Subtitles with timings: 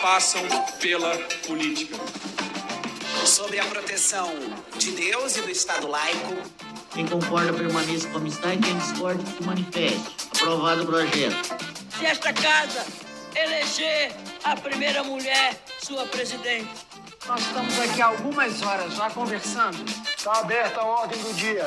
[0.00, 0.42] passam
[0.80, 1.96] pela política.
[3.24, 4.32] Sobre a proteção
[4.78, 6.34] de Deus e do Estado laico.
[6.92, 10.16] Quem concorda permaneça com a amistade, quem discorda se manifeste.
[10.36, 11.56] Aprovado o projeto.
[11.98, 12.86] Se esta casa
[13.34, 14.12] eleger
[14.44, 16.70] a primeira mulher sua presidente.
[17.26, 19.84] Nós estamos aqui há algumas horas já conversando.
[20.16, 21.66] Está aberta a ordem do dia.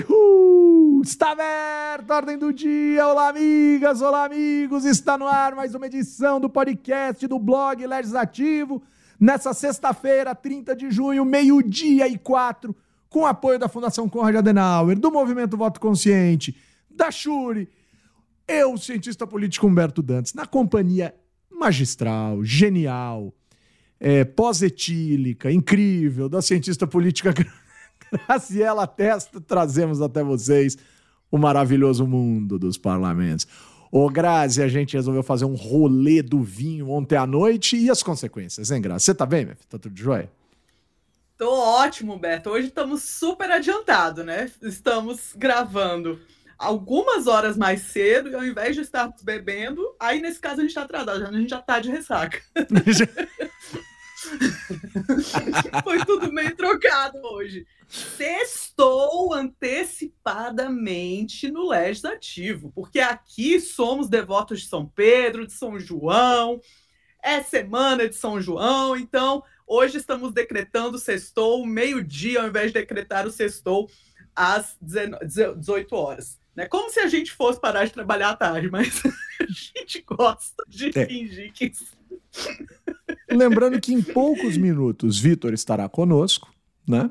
[0.00, 1.02] Ihu!
[1.04, 3.06] Está aberta a ordem do dia.
[3.06, 4.84] Olá, amigas, olá, amigos.
[4.84, 8.82] Está no ar mais uma edição do podcast do blog Legislativo.
[9.20, 12.74] Nessa sexta-feira, 30 de junho, meio-dia e quatro,
[13.08, 16.56] com apoio da Fundação Conrad Adenauer, do Movimento Voto Consciente,
[16.90, 17.68] da Shuri,
[18.48, 21.14] eu, cientista político Humberto Dantes, na companhia
[21.50, 23.32] magistral, genial,
[24.00, 27.32] é, pós-etílica, incrível, da cientista política
[28.10, 30.76] Graciela Testa, trazemos até vocês
[31.32, 33.48] o maravilhoso mundo dos parlamentos.
[33.90, 38.02] Ô, Grazi, a gente resolveu fazer um rolê do vinho ontem à noite e as
[38.02, 39.06] consequências, hein, Grazi?
[39.06, 39.66] Você tá bem, minha filha?
[39.68, 40.30] Tá tudo jóia?
[41.38, 42.50] Tô ótimo, Beto.
[42.50, 44.50] Hoje estamos super adiantado, né?
[44.62, 46.20] Estamos gravando
[46.58, 50.74] algumas horas mais cedo e ao invés de estarmos bebendo, aí nesse caso a gente
[50.74, 52.40] tá atrasado, a gente já tá de ressaca.
[55.84, 57.66] Foi tudo meio trocado hoje.
[57.88, 66.60] Sextou antecipadamente no Legislativo, porque aqui somos devotos de São Pedro, de São João,
[67.22, 73.26] é semana de São João, então hoje estamos decretando sextou meio-dia, ao invés de decretar
[73.26, 73.90] o sextou
[74.34, 76.40] às 18 horas.
[76.54, 76.66] Né?
[76.66, 79.00] Como se a gente fosse parar de trabalhar à tarde, mas
[79.40, 81.06] a gente gosta de é.
[81.06, 81.72] fingir que.
[83.30, 86.52] Lembrando que em poucos minutos Vitor estará conosco,
[86.86, 87.10] né?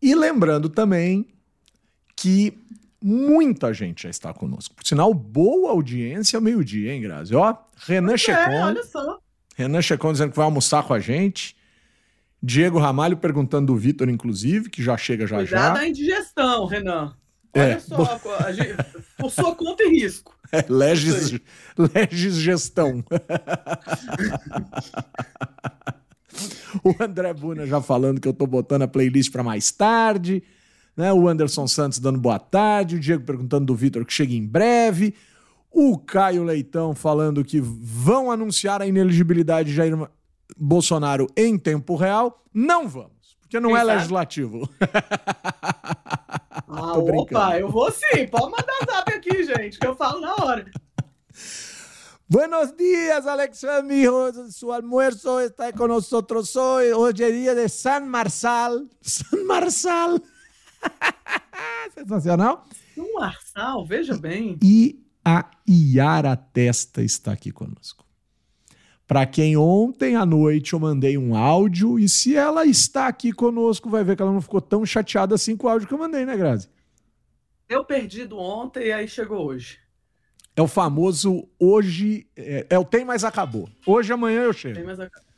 [0.00, 1.28] E lembrando também
[2.16, 2.58] que
[3.00, 4.74] muita gente já está conosco.
[4.74, 7.34] Por sinal, boa audiência meio-dia, hein, Grazi?
[7.34, 8.52] Ó, Renan Checon.
[8.52, 9.18] É, olha só.
[9.56, 11.56] Renan Checon dizendo que vai almoçar com a gente.
[12.42, 15.70] Diego Ramalho perguntando do Vitor, inclusive, que já chega já Cuidado já.
[15.70, 17.14] Cuidado da indigestão, Renan.
[17.54, 17.78] Olha é.
[17.78, 18.18] só,
[18.52, 18.76] gente,
[19.18, 20.34] por sua conta e risco.
[20.50, 21.38] É, legis,
[21.76, 23.04] legis gestão.
[26.82, 30.42] o André Buna já falando que eu tô botando a playlist para mais tarde.
[30.96, 31.12] Né?
[31.12, 32.96] O Anderson Santos dando boa tarde.
[32.96, 35.14] O Diego perguntando do Vitor que chega em breve.
[35.70, 40.08] O Caio Leitão falando que vão anunciar a ineligibilidade de Jair
[40.56, 42.44] Bolsonaro em tempo real.
[42.52, 43.92] Não vamos, porque não Quem é sabe?
[43.96, 44.68] legislativo.
[46.74, 48.26] Ah, opa, eu vou sim.
[48.28, 50.64] Pode mandar zap aqui, gente, que eu falo na hora.
[52.26, 54.54] Buenos días, Alex amigos.
[54.56, 56.90] Su almuerzo está con nosotros hoy.
[56.92, 58.88] Hoy es día de San Marçal.
[59.02, 60.22] San Marçal.
[61.94, 62.64] Sensacional.
[62.94, 64.58] San Marçal, veja bem.
[64.62, 68.06] E a Iara Testa está aqui conosco.
[69.12, 73.90] Para quem ontem à noite eu mandei um áudio, e se ela está aqui conosco,
[73.90, 76.24] vai ver que ela não ficou tão chateada assim com o áudio que eu mandei,
[76.24, 76.70] né, Grazi?
[77.68, 79.78] Eu perdi do ontem e aí chegou hoje.
[80.56, 82.26] É o famoso hoje.
[82.34, 83.68] É, é o tem, mas acabou.
[83.86, 84.76] Hoje, amanhã eu chego.
[84.76, 85.28] Tem, mas acabou.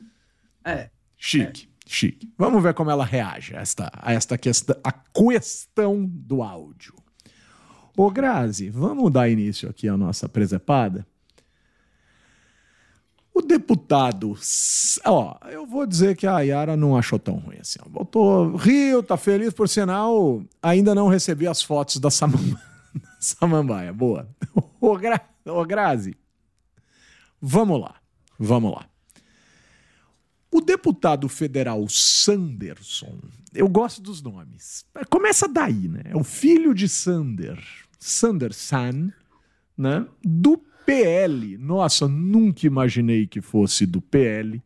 [0.63, 0.89] É.
[1.17, 1.79] Chique, é.
[1.85, 2.33] chique.
[2.37, 6.93] Vamos ver como ela reage a esta, a esta questão, a questão do áudio.
[7.97, 11.05] Ô, Grazi, vamos dar início aqui à nossa presepada?
[13.35, 14.33] O deputado,
[15.03, 17.79] ó, eu vou dizer que a Yara não achou tão ruim assim.
[17.85, 22.09] Voltou, Rio, tá feliz, por sinal, ainda não recebi as fotos da
[23.19, 23.91] Samambaia.
[23.91, 24.25] Boa.
[24.79, 25.19] Ô, Gra...
[25.45, 26.15] Ô, Grazi,
[27.41, 27.95] vamos lá,
[28.39, 28.87] vamos lá.
[30.49, 33.19] O deputado federal Sanderson,
[33.53, 34.85] eu gosto dos nomes.
[35.09, 36.03] Começa daí, né?
[36.05, 37.61] É o filho de Sander,
[37.99, 39.11] Sanderson,
[39.77, 40.07] né?
[40.23, 44.61] Do PL, nossa, nunca imaginei que fosse do PL,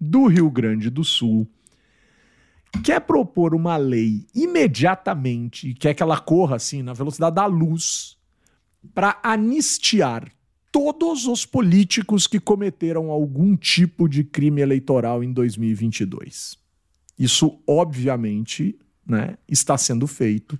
[0.00, 1.48] do Rio Grande do Sul,
[2.84, 8.16] quer propor uma lei imediatamente, quer que ela corra assim na velocidade da luz,
[8.94, 10.30] para anistiar
[10.70, 16.58] todos os políticos que cometeram algum tipo de crime eleitoral em 2022.
[17.18, 20.58] Isso, obviamente, né, está sendo feito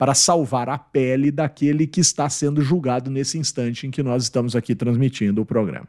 [0.00, 4.56] para salvar a pele daquele que está sendo julgado nesse instante em que nós estamos
[4.56, 5.88] aqui transmitindo o programa.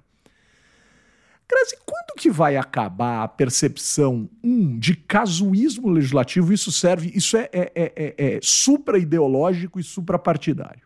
[1.50, 6.52] Grazi, quando que vai acabar a percepção, um, de casuísmo legislativo?
[6.52, 10.82] Isso serve, isso é, é, é, é, é supra-ideológico e supra-partidário.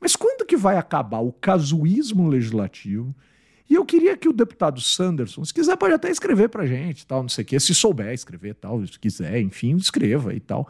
[0.00, 3.14] Mas quando que vai acabar o casuísmo legislativo?
[3.68, 7.20] E eu queria que o deputado Sanderson, se quiser, pode até escrever para gente, tal,
[7.20, 10.66] não sei o quê, se souber escrever, tal, se quiser, enfim, escreva e tal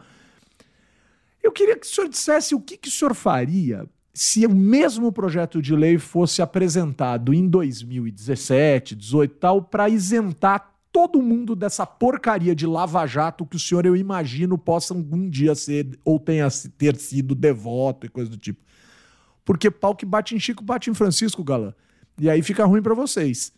[1.47, 5.11] eu queria que o senhor dissesse o que, que o senhor faria se o mesmo
[5.11, 11.85] projeto de lei fosse apresentado em 2017, 18 e tal, para isentar todo mundo dessa
[11.85, 16.47] porcaria de lava-jato que o senhor, eu imagino, possa algum dia ser ou tenha
[16.77, 18.59] ter sido devoto e coisa do tipo.
[19.45, 21.73] Porque pau que bate em Chico, bate em Francisco, galã.
[22.19, 23.53] E aí fica ruim para vocês.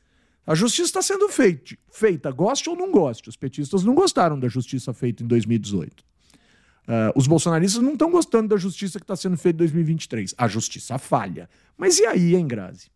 [0.45, 3.29] A justiça está sendo feita, feita, goste ou não goste.
[3.29, 6.08] Os petistas não gostaram da justiça feita em 2018.
[6.89, 10.33] Uh, os bolsonaristas não estão gostando da justiça que está sendo feita em 2023.
[10.35, 11.47] A justiça falha.
[11.77, 12.89] Mas e aí, hein, Grazi?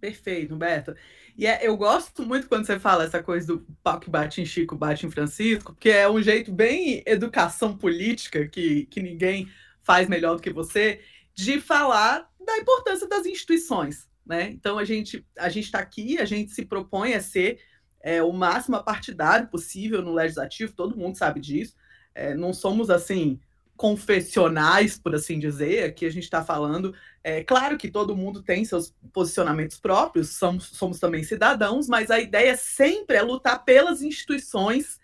[0.00, 0.96] Perfeito, Humberto.
[1.38, 4.44] E é, eu gosto muito quando você fala essa coisa do pau que bate em
[4.44, 9.48] Chico, bate em Francisco, porque é um jeito bem educação política, que, que ninguém
[9.82, 11.00] faz melhor do que você,
[11.32, 14.08] de falar da importância das instituições.
[14.26, 14.50] Né?
[14.50, 17.60] Então a gente a gente está aqui, a gente se propõe a ser
[18.02, 21.74] é, o máximo partidário possível no legislativo, todo mundo sabe disso.
[22.20, 23.40] É, não somos assim
[23.76, 25.84] confessionais, por assim dizer.
[25.84, 26.94] Aqui a gente está falando.
[27.24, 32.20] É claro que todo mundo tem seus posicionamentos próprios, somos, somos também cidadãos, mas a
[32.20, 35.00] ideia sempre é lutar pelas instituições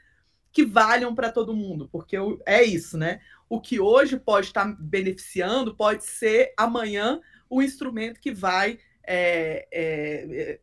[0.53, 2.17] que valham para todo mundo, porque
[2.47, 3.21] é isso, né?
[3.49, 9.69] O que hoje pode estar tá beneficiando pode ser amanhã o instrumento que vai é,
[9.73, 10.61] é, é,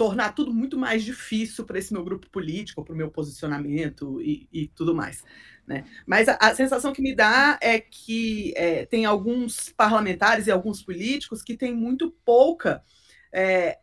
[0.00, 4.48] tornar tudo muito mais difícil para esse meu grupo político, para o meu posicionamento e,
[4.50, 5.22] e tudo mais.
[5.66, 5.84] Né?
[6.06, 10.82] Mas a, a, sensação que me dá é que é, tem alguns parlamentares e alguns
[10.82, 12.82] políticos que têm muito pouca,
[13.30, 13.78] é,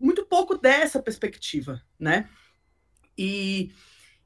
[0.00, 2.28] muito pouco dessa perspectiva, né?
[3.16, 3.70] E,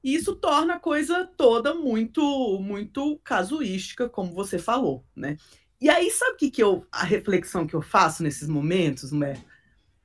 [0.03, 5.37] isso torna a coisa toda muito, muito casuística, como você falou, né?
[5.79, 9.35] E aí, sabe o que, que eu, a reflexão que eu faço nesses momentos, né?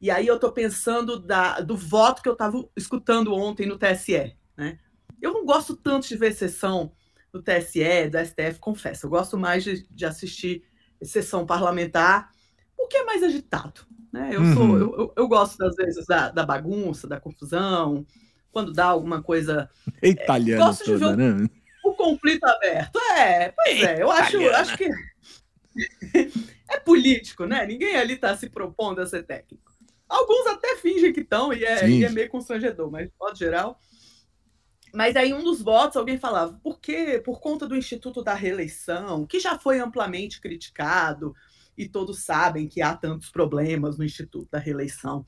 [0.04, 4.36] E aí eu estou pensando da, do voto que eu estava escutando ontem no TSE,
[4.58, 4.78] né?
[5.22, 6.92] Eu não gosto tanto de ver sessão
[7.32, 9.06] do TSE, do STF, confesso.
[9.06, 10.62] Eu gosto mais de, de assistir
[11.02, 12.32] sessão parlamentar,
[12.76, 13.80] porque é mais agitado,
[14.12, 14.32] né?
[14.34, 14.54] Eu, uhum.
[14.54, 18.06] sou, eu, eu, eu, gosto, às vezes, da, da, bagunça, da confusão,
[18.52, 19.70] quando dá alguma coisa...
[20.02, 21.50] É italiano é, toda, o, né?
[21.82, 23.00] O conflito aberto.
[23.18, 24.04] É, pois é.
[24.04, 24.90] Eu acho, acho que
[26.70, 27.66] é político, né?
[27.66, 29.73] Ninguém ali está se propondo a ser técnico.
[30.14, 33.80] Alguns até fingem que estão e, é, e é meio constrangedor, mas de modo geral.
[34.94, 37.20] Mas aí um dos votos alguém falava, por quê?
[37.26, 41.34] Por conta do Instituto da Reeleição, que já foi amplamente criticado,
[41.76, 45.26] e todos sabem que há tantos problemas no Instituto da Reeleição.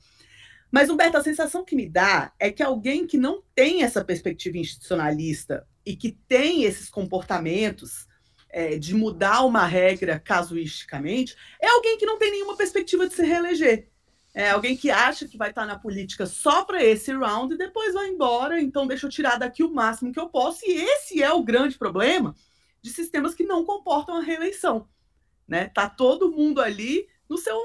[0.70, 4.56] Mas, Humberto, a sensação que me dá é que alguém que não tem essa perspectiva
[4.56, 8.06] institucionalista e que tem esses comportamentos
[8.48, 13.26] é, de mudar uma regra casuisticamente, é alguém que não tem nenhuma perspectiva de se
[13.26, 13.88] reeleger.
[14.36, 17.94] É alguém que acha que vai estar na política só para esse round e depois
[17.94, 20.60] vai embora, então deixa eu tirar daqui o máximo que eu posso.
[20.66, 22.34] E esse é o grande problema
[22.82, 24.86] de sistemas que não comportam a reeleição.
[25.48, 25.70] Né?
[25.70, 27.58] Tá todo mundo ali no seu,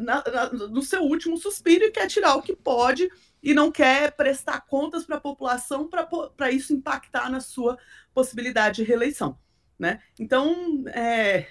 [0.00, 3.10] na, na, no seu último suspiro e quer tirar o que pode
[3.42, 7.78] e não quer prestar contas para a população para isso impactar na sua
[8.12, 9.38] possibilidade de reeleição.
[9.78, 9.98] Né?
[10.20, 11.46] Então, é,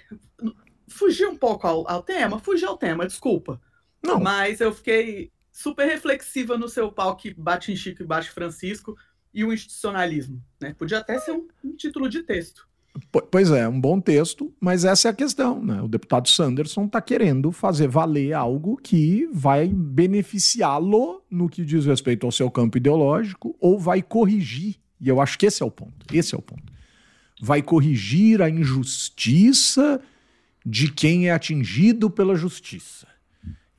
[0.86, 3.60] fugir um pouco ao, ao tema, fugir ao tema, desculpa.
[4.02, 4.20] Não.
[4.20, 8.96] Mas eu fiquei super reflexiva no seu pau que bate em Chico e bate Francisco
[9.32, 10.42] e o institucionalismo.
[10.60, 10.74] Né?
[10.78, 12.66] Podia até ser um, um título de texto.
[13.30, 15.64] Pois é, um bom texto, mas essa é a questão.
[15.64, 15.80] Né?
[15.80, 22.26] O deputado Sanderson está querendo fazer valer algo que vai beneficiá-lo no que diz respeito
[22.26, 24.76] ao seu campo ideológico ou vai corrigir.
[25.00, 26.06] E eu acho que esse é o ponto.
[26.12, 26.72] Esse é o ponto
[27.42, 30.00] vai corrigir a injustiça
[30.64, 33.08] de quem é atingido pela justiça.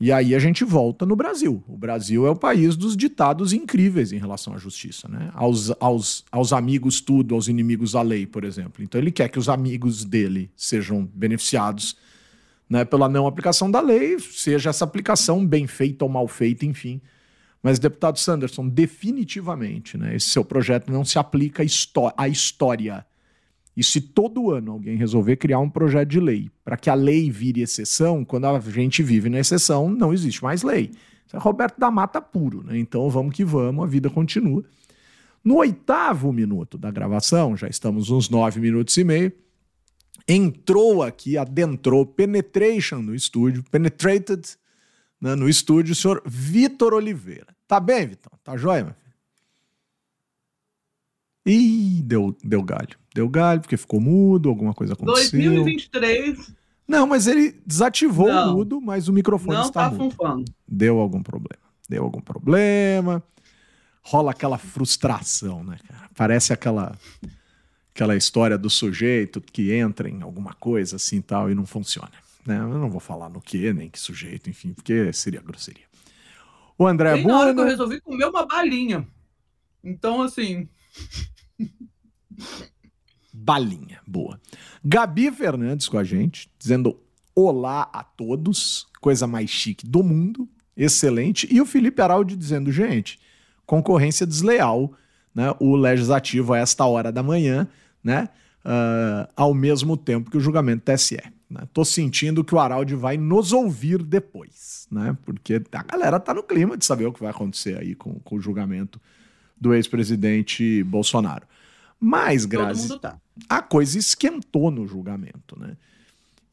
[0.04, 1.64] E aí a gente volta no Brasil.
[1.66, 5.32] O Brasil é o país dos ditados incríveis em relação à justiça, né?
[5.34, 8.84] Aos, aos, aos amigos tudo, aos inimigos a lei, por exemplo.
[8.84, 11.96] Então ele quer que os amigos dele sejam beneficiados
[12.70, 17.00] né, pela não aplicação da lei, seja essa aplicação bem feita ou mal feita, enfim.
[17.62, 21.64] Mas, deputado Sanderson, definitivamente, né, esse seu projeto não se aplica
[22.18, 23.06] à história
[23.76, 27.30] e se todo ano alguém resolver criar um projeto de lei para que a lei
[27.32, 30.92] vire exceção, quando a gente vive na exceção, não existe mais lei.
[31.26, 32.78] Isso é Roberto da Mata puro, né?
[32.78, 34.64] Então vamos que vamos, a vida continua.
[35.44, 39.32] No oitavo minuto da gravação, já estamos uns nove minutos e meio,
[40.28, 44.42] entrou aqui, adentrou, penetration no estúdio, penetrated
[45.20, 47.48] né, no estúdio, o senhor Vitor Oliveira.
[47.68, 48.32] Tá bem, Vitão?
[48.44, 49.03] Tá jóia, meu?
[51.46, 52.98] Ih, deu, deu galho.
[53.14, 55.40] Deu galho porque ficou mudo, alguma coisa aconteceu.
[55.40, 56.54] 2023.
[56.88, 58.54] Não, mas ele desativou não.
[58.54, 60.12] o mudo, mas o microfone não está tá mudo.
[60.12, 60.46] Funfando.
[60.68, 61.64] Deu algum problema.
[61.90, 63.24] Deu algum problema.
[64.02, 66.10] Rola aquela frustração, né, cara?
[66.16, 66.98] Parece aquela
[67.94, 72.12] aquela história do sujeito que entra em alguma coisa assim tal e não funciona.
[72.46, 72.58] né?
[72.58, 75.86] Eu não vou falar no que, nem que sujeito, enfim, porque seria grosseria.
[76.78, 79.08] O André Bem na hora que eu resolvi comer uma balinha.
[79.84, 80.68] Então, assim.
[83.34, 84.40] Balinha, boa.
[84.84, 87.00] Gabi Fernandes com a gente, dizendo
[87.36, 90.48] olá a todos, coisa mais chique do mundo,
[90.78, 91.48] excelente.
[91.52, 93.20] E o Felipe Araldi dizendo, gente,
[93.66, 94.94] concorrência desleal,
[95.34, 95.54] né?
[95.60, 97.68] O legislativo a esta hora da manhã,
[98.04, 98.30] né?
[98.64, 101.20] ah, ao mesmo tempo que o julgamento TSE.
[101.50, 101.62] Né?
[101.74, 105.16] Tô sentindo que o Araldi vai nos ouvir depois, né?
[105.26, 108.36] Porque a galera tá no clima de saber o que vai acontecer aí com, com
[108.36, 109.00] o julgamento
[109.60, 111.46] do ex-presidente Bolsonaro.
[112.06, 113.18] Mas, Grazi, tá.
[113.48, 115.78] a coisa esquentou no julgamento, né?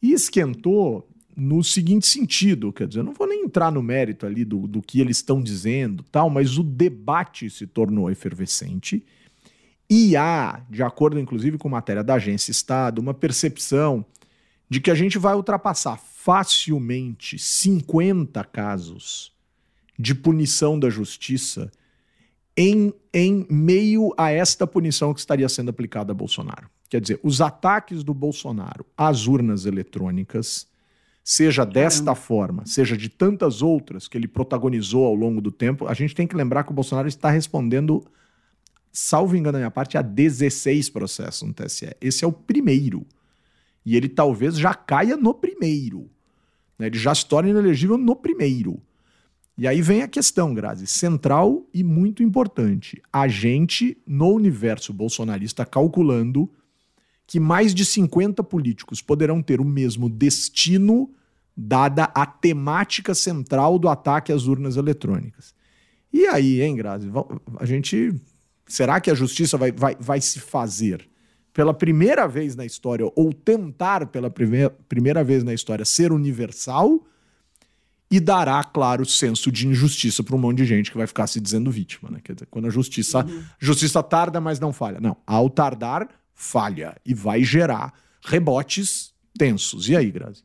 [0.00, 4.45] E esquentou no seguinte sentido, quer dizer, eu não vou nem entrar no mérito ali
[4.45, 9.04] do, do que eles estão dizendo, tal, mas o debate se tornou efervescente
[9.88, 14.04] e há, de acordo inclusive com matéria da Agência Estado, uma percepção
[14.69, 19.33] de que a gente vai ultrapassar facilmente 50 casos
[19.99, 21.73] de punição da justiça
[22.57, 26.69] em, em meio a esta punição que estaria sendo aplicada a Bolsonaro.
[26.88, 30.66] Quer dizer, os ataques do Bolsonaro às urnas eletrônicas,
[31.23, 35.95] seja desta forma, seja de tantas outras que ele protagonizou ao longo do tempo, a
[35.95, 38.04] gente tem que lembrar que o Bolsonaro está respondendo,
[38.92, 41.95] salvo engano da minha parte, a 16 processos no TSE.
[42.00, 43.07] Esse é o primeiro.
[43.87, 46.11] E ele talvez já caia no primeiro.
[46.78, 46.88] né?
[46.88, 48.83] Ele já se torna inelegível no primeiro.
[49.57, 53.02] E aí vem a questão, Grazi, central e muito importante.
[53.12, 56.50] A gente, no universo bolsonarista, calculando
[57.26, 61.11] que mais de 50 políticos poderão ter o mesmo destino,
[61.57, 65.54] dada a temática central do ataque às urnas eletrônicas.
[66.12, 67.09] E aí, hein, Grazi?
[67.59, 68.14] A gente.
[68.66, 71.09] Será que a justiça vai, vai, vai se fazer
[71.52, 77.04] pela primeira vez na história, ou tentar pela primeira, primeira vez na história ser universal?
[78.11, 81.40] E dará, claro, senso de injustiça para um monte de gente que vai ficar se
[81.40, 82.21] dizendo vítima, né?
[82.23, 83.25] Quer dizer, quando a justiça,
[83.59, 85.00] justiça tarda, mas não falha.
[85.00, 89.88] Não, ao tardar, falha e vai gerar rebotes tensos.
[89.88, 90.43] E aí, Grazi?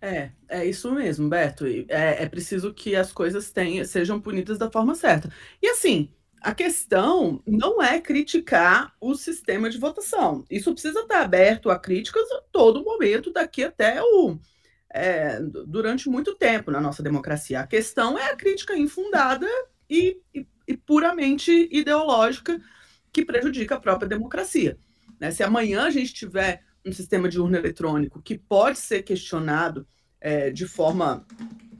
[0.00, 1.66] É, é isso mesmo, Beto.
[1.66, 5.30] É, é preciso que as coisas tenham, sejam punidas da forma certa.
[5.60, 6.08] E assim,
[6.40, 10.44] a questão não é criticar o sistema de votação.
[10.50, 14.38] Isso precisa estar aberto a críticas a todo momento, daqui até o.
[14.92, 17.60] é, du- durante muito tempo na nossa democracia.
[17.60, 19.46] A questão é a crítica infundada
[19.88, 22.60] e, e- e puramente ideológica
[23.12, 24.78] que prejudica a própria democracia.
[25.18, 25.30] né?
[25.30, 29.86] Se amanhã a gente tiver um sistema de urna eletrônico que pode ser questionado
[30.20, 31.26] é, de forma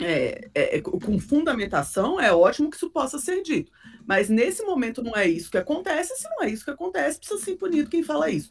[0.01, 3.71] é, é, com fundamentação, é ótimo que isso possa ser dito.
[4.07, 6.17] Mas nesse momento não é isso que acontece.
[6.17, 8.51] Se não é isso que acontece, precisa ser punido quem fala isso.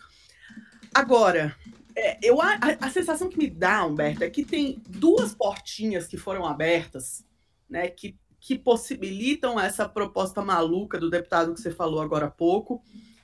[0.94, 1.56] Agora,
[1.96, 6.18] é, eu, a, a- sensação que me dá, Humberto, é que tem duas portinhas que
[6.18, 7.26] foram abertas,
[7.70, 12.84] né, que, que possibilitam essa proposta maluca do deputado que você falou agora há pouco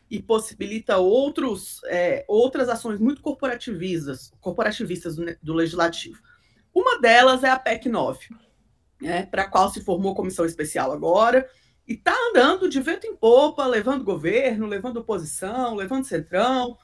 [0.09, 6.19] e possibilita outros, é, outras ações muito corporativistas, corporativistas do, do legislativo.
[6.73, 8.29] Uma delas é a PEC 9,
[9.01, 11.49] né, para a qual se formou comissão especial agora,
[11.87, 16.77] e está andando de vento em popa, levando governo, levando oposição, levando centrão,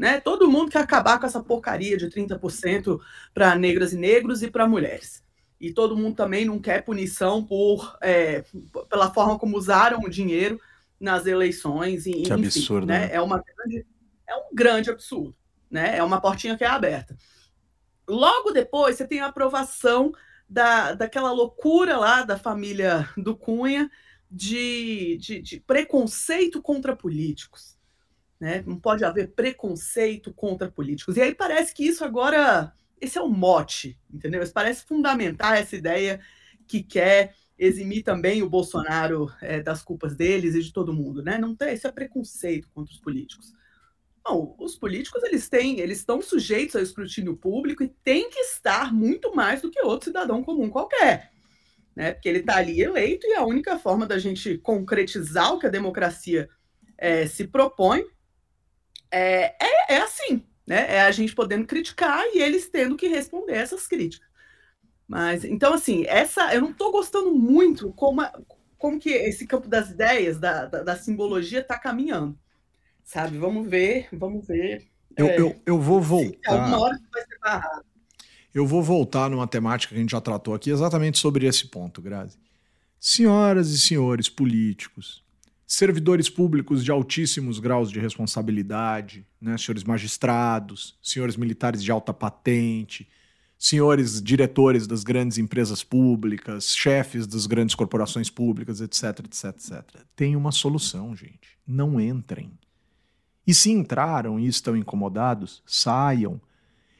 [0.00, 0.18] né?
[0.18, 2.98] Todo mundo quer acabar com essa porcaria de 30%
[3.34, 5.22] para negras e negros e para mulheres.
[5.60, 8.42] E todo mundo também não quer punição por é,
[8.88, 10.58] pela forma como usaram o dinheiro
[10.98, 12.06] nas eleições.
[12.06, 13.08] E, Que enfim, absurdo, né?
[13.08, 13.14] né?
[13.14, 13.86] É, uma grande,
[14.26, 15.36] é um grande absurdo.
[15.70, 15.98] Né?
[15.98, 17.14] É uma portinha que é aberta.
[18.08, 20.12] Logo depois, você tem a aprovação
[20.48, 23.90] da, daquela loucura lá da família do Cunha
[24.30, 27.78] de, de, de preconceito contra políticos.
[28.40, 28.64] Né?
[28.66, 31.16] Não pode haver preconceito contra políticos.
[31.16, 34.42] E aí parece que isso agora, esse é o mote, entendeu?
[34.42, 36.18] Isso parece fundamentar essa ideia
[36.66, 41.36] que quer eximir também o Bolsonaro é, das culpas deles e de todo mundo, né?
[41.36, 43.52] Não tem, isso é preconceito contra os políticos.
[44.24, 48.92] Não, os políticos eles têm, eles estão sujeitos ao escrutínio público e tem que estar
[48.94, 51.30] muito mais do que outro cidadão comum qualquer,
[51.94, 52.14] né?
[52.14, 55.70] Porque ele está ali eleito e a única forma da gente concretizar o que a
[55.70, 56.48] democracia
[56.96, 58.06] é, se propõe
[59.10, 60.96] é, é, é assim, né?
[60.96, 64.28] É a gente podendo criticar e eles tendo que responder essas críticas.
[65.06, 68.22] Mas então assim, essa eu não estou gostando muito como,
[68.78, 72.38] como que esse campo das ideias, da, da, da simbologia está caminhando.
[73.04, 73.38] Sabe?
[73.38, 74.88] Vamos ver, vamos ver.
[75.16, 76.78] Eu, É, eu, eu vou se alguma voltar.
[76.78, 77.84] hora isso vai ser barrado.
[78.54, 82.00] Eu vou voltar numa temática que a gente já tratou aqui, exatamente sobre esse ponto,
[82.02, 82.38] Grazi.
[82.98, 85.24] Senhoras e senhores políticos,
[85.70, 89.56] servidores públicos de altíssimos graus de responsabilidade, né?
[89.56, 93.08] senhores magistrados, senhores militares de alta patente,
[93.56, 100.00] senhores diretores das grandes empresas públicas, chefes das grandes corporações públicas, etc, etc, etc.
[100.16, 101.56] Tem uma solução, gente.
[101.64, 102.50] Não entrem.
[103.46, 106.40] E se entraram e estão incomodados, saiam.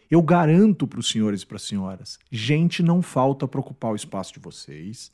[0.09, 3.97] Eu garanto para os senhores e para as senhoras: gente não falta para ocupar o
[3.97, 5.11] espaço de vocês.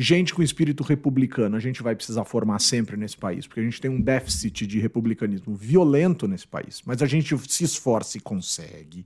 [0.00, 3.80] Gente com espírito republicano, a gente vai precisar formar sempre nesse país, porque a gente
[3.80, 9.04] tem um déficit de republicanismo violento nesse país, mas a gente se esforça e consegue,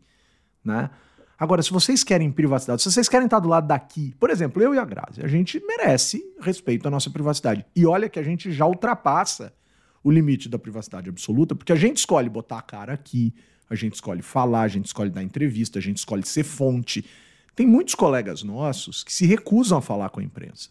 [0.63, 0.91] né?
[1.39, 4.75] Agora, se vocês querem privacidade, se vocês querem estar do lado daqui, por exemplo, eu
[4.75, 7.65] e a Grazi, a gente merece respeito à nossa privacidade.
[7.75, 9.51] E olha que a gente já ultrapassa
[10.05, 13.35] o limite da privacidade absoluta, porque a gente escolhe botar a cara aqui,
[13.69, 17.03] a gente escolhe falar, a gente escolhe dar entrevista, a gente escolhe ser fonte.
[17.57, 20.69] Tem muitos colegas nossos que se recusam a falar com a imprensa.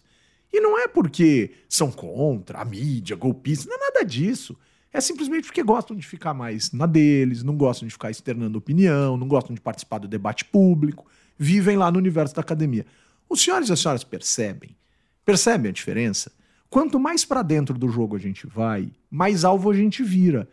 [0.54, 4.58] E não é porque são contra a mídia, golpistas, não é nada disso.
[4.94, 9.16] É simplesmente porque gostam de ficar mais na deles, não gostam de ficar externando opinião,
[9.16, 11.06] não gostam de participar do debate público,
[11.38, 12.86] vivem lá no universo da academia.
[13.30, 14.76] Os senhores e as senhoras percebem?
[15.24, 16.32] Percebem a diferença?
[16.70, 20.50] Quanto mais para dentro do jogo a gente vai, mais alvo a gente vira.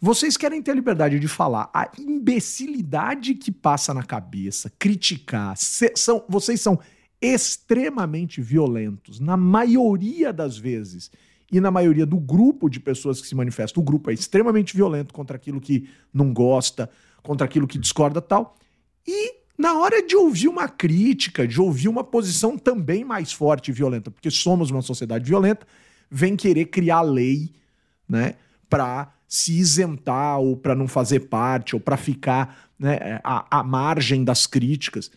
[0.00, 5.54] Vocês querem ter a liberdade de falar a imbecilidade que passa na cabeça, criticar.
[5.56, 6.78] são, vocês são
[7.20, 11.10] extremamente violentos, na maioria das vezes.
[11.50, 15.14] E na maioria do grupo de pessoas que se manifestam, o grupo é extremamente violento
[15.14, 16.90] contra aquilo que não gosta,
[17.22, 18.56] contra aquilo que discorda tal.
[19.06, 23.74] E na hora de ouvir uma crítica, de ouvir uma posição também mais forte e
[23.74, 25.66] violenta, porque somos uma sociedade violenta,
[26.10, 27.50] vem querer criar lei,
[28.08, 28.34] né,
[28.68, 34.22] para se isentar ou para não fazer parte ou para ficar né, à, à margem
[34.22, 35.10] das críticas.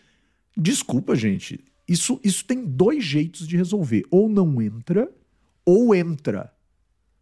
[0.56, 1.62] Desculpa, gente.
[1.86, 4.04] Isso, isso tem dois jeitos de resolver.
[4.10, 5.10] Ou não entra,
[5.64, 6.52] ou entra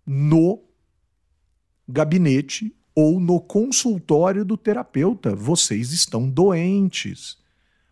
[0.06, 0.62] no
[1.88, 5.34] gabinete ou no consultório do terapeuta.
[5.34, 7.38] Vocês estão doentes.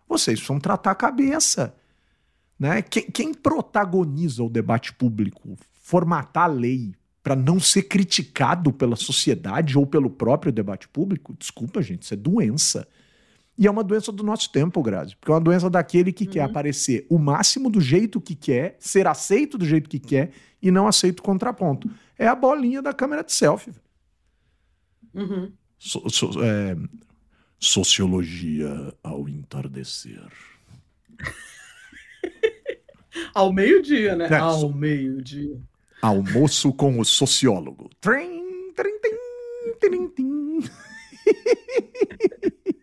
[0.09, 1.75] Vocês precisam tratar a cabeça.
[2.59, 2.83] Né?
[2.83, 9.79] Quem, quem protagoniza o debate público, formatar a lei para não ser criticado pela sociedade
[9.79, 12.89] ou pelo próprio debate público, desculpa, gente, isso é doença.
[13.59, 16.31] E é uma doença do nosso tempo, Grazi, porque é uma doença daquele que uhum.
[16.31, 20.31] quer aparecer o máximo do jeito que quer, ser aceito do jeito que quer
[20.63, 21.91] e não aceito contraponto.
[22.17, 23.73] É a bolinha da câmera de selfie.
[25.13, 25.53] Uhum.
[25.77, 26.77] So, so, é,
[27.59, 30.31] sociologia ao entardecer.
[33.35, 34.29] ao meio-dia, né?
[34.31, 35.61] É, ao meio-dia.
[36.01, 37.91] Almoço com o sociólogo.
[38.01, 38.99] Trim, trim,
[39.81, 40.61] trim, trim,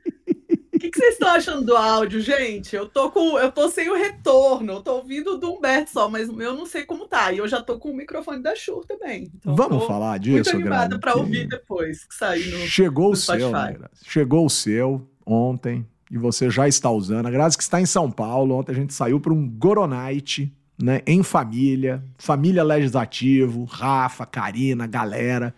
[0.76, 2.76] O que, que, vocês estão achando do áudio, gente?
[2.76, 6.28] Eu tô com, eu tô sem o retorno, eu tô ouvindo do Humberto só, mas
[6.28, 7.32] eu não sei como tá.
[7.32, 9.32] E eu já tô com o microfone da Shur também.
[9.36, 13.16] Então Vamos falar disso, Muito animada para ouvir depois que sair no Chegou no o
[13.16, 17.26] seu, né, Chegou o seu ontem e você já está usando.
[17.28, 21.02] A Grazi que está em São Paulo, ontem a gente saiu para um Goronite, né,
[21.08, 25.56] em família, família legislativo, Rafa, Karina, galera,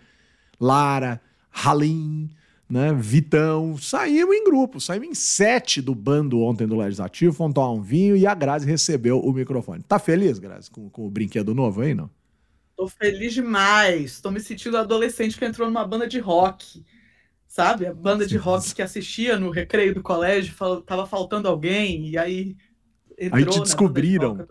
[0.59, 1.19] Lara,
[1.51, 2.29] Halim,
[2.69, 7.71] né, Vitão, saímos em grupo, saímos em sete do bando ontem do Legislativo, fomos tomar
[7.71, 9.81] um vinho e a Grazi recebeu o microfone.
[9.83, 12.09] Tá feliz, Grazi, com, com o brinquedo novo aí, não?
[12.75, 16.85] Tô feliz demais, tô me sentindo adolescente que entrou numa banda de rock,
[17.47, 17.87] sabe?
[17.87, 22.17] A banda de rock que assistia no recreio do colégio, fal tava faltando alguém, e
[22.17, 22.57] aí
[23.17, 24.35] entrou Aí te descobriram.
[24.35, 24.43] De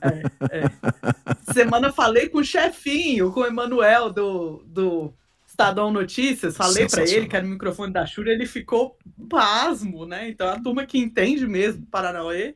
[0.00, 1.52] é, é.
[1.52, 5.14] Semana falei com o chefinho, com o Emanuel do, do
[5.56, 10.28] Estadão Notícias, falei para ele que era o microfone da Shura, ele ficou pasmo, né?
[10.28, 12.54] Então a turma que entende mesmo Paranauê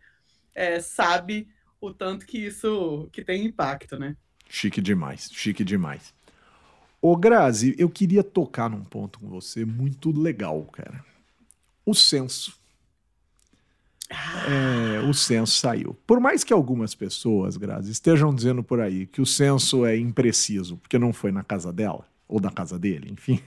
[0.55, 1.49] é, sabe
[1.81, 4.15] o tanto que isso que tem impacto, né?
[4.47, 6.13] Chique demais, chique demais.
[7.01, 11.03] Ô Grazi, eu queria tocar num ponto com você muito legal, cara.
[11.87, 12.61] O censo.
[14.11, 15.97] É, o censo saiu.
[16.07, 20.77] Por mais que algumas pessoas, Grazi, estejam dizendo por aí que o censo é impreciso
[20.77, 23.41] porque não foi na casa dela, ou da casa dele, enfim.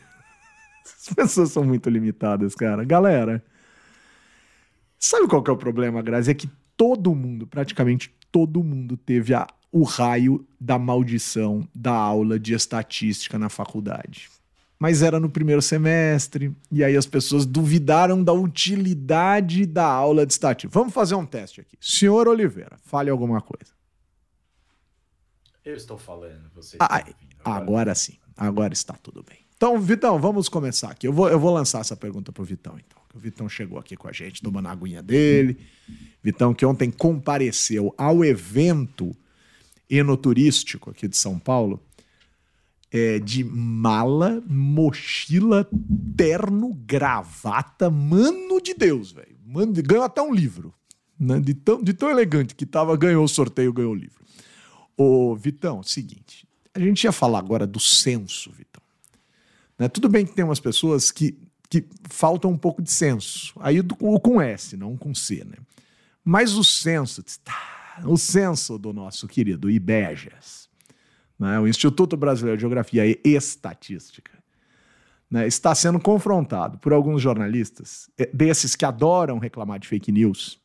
[0.85, 2.83] As pessoas são muito limitadas, cara.
[2.83, 3.43] Galera,
[4.99, 6.31] sabe qual que é o problema, Grazi?
[6.31, 12.37] É que todo mundo, praticamente todo mundo, teve a, o raio da maldição da aula
[12.37, 14.29] de estatística na faculdade.
[14.77, 20.33] Mas era no primeiro semestre, e aí as pessoas duvidaram da utilidade da aula de
[20.33, 20.77] estatística.
[20.77, 21.77] Vamos fazer um teste aqui.
[21.79, 23.71] Senhor Oliveira, fale alguma coisa.
[25.63, 27.35] Eu estou falando, você ah, está ouvindo.
[27.45, 28.17] Agora, agora sim.
[28.35, 29.39] Agora está tudo bem.
[29.55, 31.07] Então, Vitão, vamos começar aqui.
[31.07, 33.01] Eu vou, eu vou lançar essa pergunta para o Vitão, então.
[33.15, 35.57] O Vitão chegou aqui com a gente, tomando a aguinha dele.
[36.21, 39.15] Vitão, que ontem compareceu ao evento
[39.89, 41.79] enoturístico aqui de São Paulo,
[42.91, 45.67] é, de mala, mochila,
[46.17, 49.35] terno, gravata, mano de Deus, velho.
[49.83, 50.73] Ganhou até um livro.
[51.19, 51.39] Né?
[51.39, 54.23] De, tão, de tão elegante que tava, ganhou o sorteio, ganhou o livro.
[54.97, 56.47] Ô, Vitão, seguinte.
[56.73, 58.81] A gente ia falar agora do senso, Vitão.
[59.77, 59.87] Né?
[59.87, 61.37] Tudo bem que tem umas pessoas que,
[61.69, 63.53] que faltam um pouco de senso.
[63.59, 65.57] Aí o com S, não com C, né?
[66.23, 70.69] Mas o senso, tá, o senso do nosso querido IBEGES,
[71.37, 71.59] né?
[71.59, 74.31] o Instituto Brasileiro de Geografia e Estatística,
[75.29, 75.45] né?
[75.45, 80.62] está sendo confrontado por alguns jornalistas, eh, desses que adoram reclamar de fake news,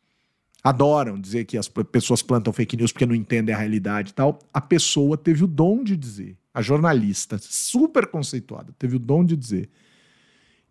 [0.62, 4.38] adoram dizer que as pessoas plantam fake news porque não entendem a realidade e tal.
[4.52, 9.36] A pessoa teve o dom de dizer, a jornalista, super conceituada, teve o dom de
[9.36, 9.68] dizer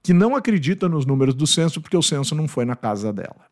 [0.04, 3.46] que não acredita nos números do censo porque o censo não foi na casa dela.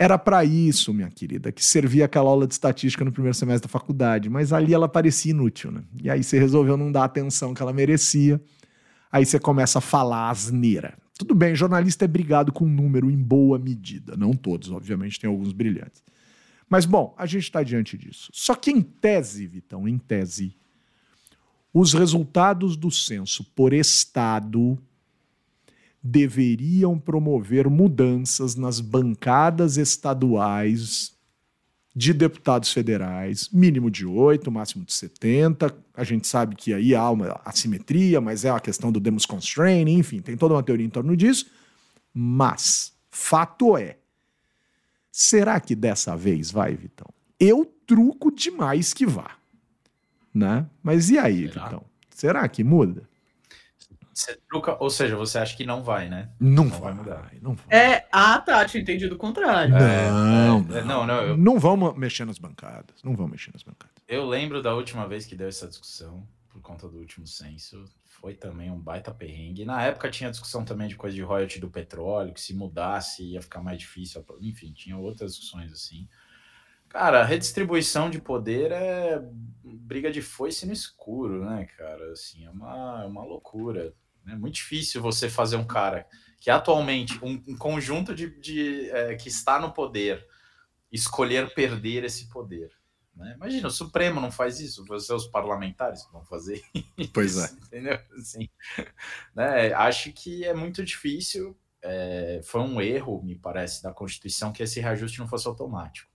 [0.00, 3.72] Era para isso, minha querida, que servia aquela aula de estatística no primeiro semestre da
[3.72, 5.82] faculdade, mas ali ela parecia inútil, né?
[6.00, 8.40] E aí você resolveu não dar a atenção que ela merecia.
[9.10, 10.96] Aí você começa a falar asneira.
[11.18, 14.16] Tudo bem, jornalista é brigado com número em boa medida.
[14.16, 16.00] Não todos, obviamente, tem alguns brilhantes.
[16.68, 18.30] Mas, bom, a gente está diante disso.
[18.32, 20.56] Só que, em tese, Vitão, em tese,
[21.74, 24.78] os resultados do censo por estado
[26.00, 31.17] deveriam promover mudanças nas bancadas estaduais
[31.98, 35.76] de deputados federais, mínimo de 8, máximo de 70.
[35.92, 39.88] A gente sabe que aí há uma assimetria, mas é a questão do demos constraint,
[39.88, 41.46] enfim, tem toda uma teoria em torno disso.
[42.14, 43.96] Mas, fato é,
[45.10, 47.08] será que dessa vez vai, Vitão?
[47.40, 49.32] Eu truco demais que vá.
[50.32, 50.66] Né?
[50.80, 51.64] Mas e aí, será?
[51.64, 51.84] Vitão?
[52.14, 53.07] Será que muda?
[54.18, 56.28] Você truca, ou seja, você acha que não vai, né?
[56.40, 57.32] Não, não vai, vai mudar.
[57.40, 57.66] Não vai.
[57.70, 59.70] É, ah, tá, tinha entendido o contrário.
[59.70, 61.36] Não, é, é, não, não, eu...
[61.36, 63.00] não vamos mexer nas bancadas.
[63.04, 63.94] Não vamos mexer nas bancadas.
[64.08, 67.84] Eu lembro da última vez que deu essa discussão, por conta do último censo.
[68.06, 69.64] Foi também um baita perrengue.
[69.64, 73.40] Na época tinha discussão também de coisa de royalty do petróleo, que se mudasse ia
[73.40, 74.24] ficar mais difícil.
[74.40, 76.08] Enfim, tinha outras discussões assim.
[76.88, 79.22] Cara, redistribuição de poder é
[79.62, 82.10] briga de foice no escuro, né, cara?
[82.10, 83.94] Assim, é uma, é uma loucura.
[84.26, 86.06] É muito difícil você fazer um cara
[86.40, 90.26] que atualmente, um, um conjunto de, de é, que está no poder,
[90.90, 92.70] escolher perder esse poder.
[93.14, 93.34] Né?
[93.34, 96.88] Imagina, o Supremo não faz isso, você os parlamentares vão fazer isso.
[97.12, 97.50] Pois é.
[97.66, 97.98] Entendeu?
[98.16, 98.48] Assim,
[99.34, 99.72] né?
[99.72, 101.58] Acho que é muito difícil.
[101.82, 106.08] É, foi um erro, me parece, da Constituição que esse reajuste não fosse automático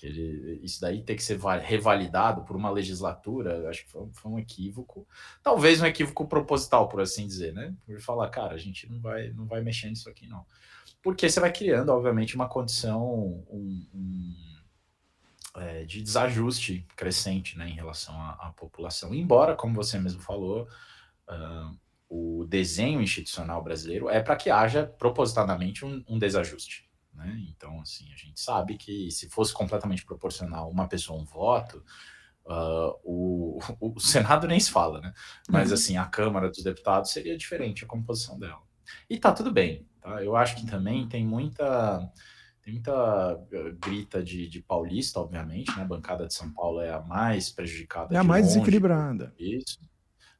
[0.00, 4.32] que ele, isso daí tem que ser revalidado por uma legislatura, acho que foi, foi,
[4.32, 5.06] um equívoco,
[5.42, 7.74] talvez um equívoco proposital, por assim dizer, né?
[7.84, 10.46] Por falar, cara, a gente não vai, não vai mexer nisso aqui, não.
[11.02, 13.04] Porque você vai criando, obviamente, uma condição
[13.50, 14.34] um, um,
[15.56, 19.14] é, de desajuste crescente né, em relação à, à, população.
[19.14, 20.66] Embora, como você mesmo falou,
[21.28, 26.89] uh, o desenho institucional brasileiro é para que haja propositadamente um, um desajuste.
[27.12, 27.44] Né?
[27.48, 31.84] Então, assim, a gente sabe que se fosse completamente proporcional uma pessoa um voto,
[32.46, 35.12] uh, o, o, Senado nem se fala, né?
[35.48, 35.74] Mas, uhum.
[35.74, 38.62] assim, a Câmara dos Deputados seria diferente a composição dela.
[39.08, 40.22] E tá tudo bem, tá?
[40.22, 42.10] Eu acho que também tem muita
[42.62, 45.82] tem muita uh, grita de, de, paulista, obviamente, né?
[45.82, 48.14] A bancada de São Paulo é a mais prejudicada.
[48.14, 49.34] É a mais longe, desequilibrada.
[49.38, 49.80] Isso,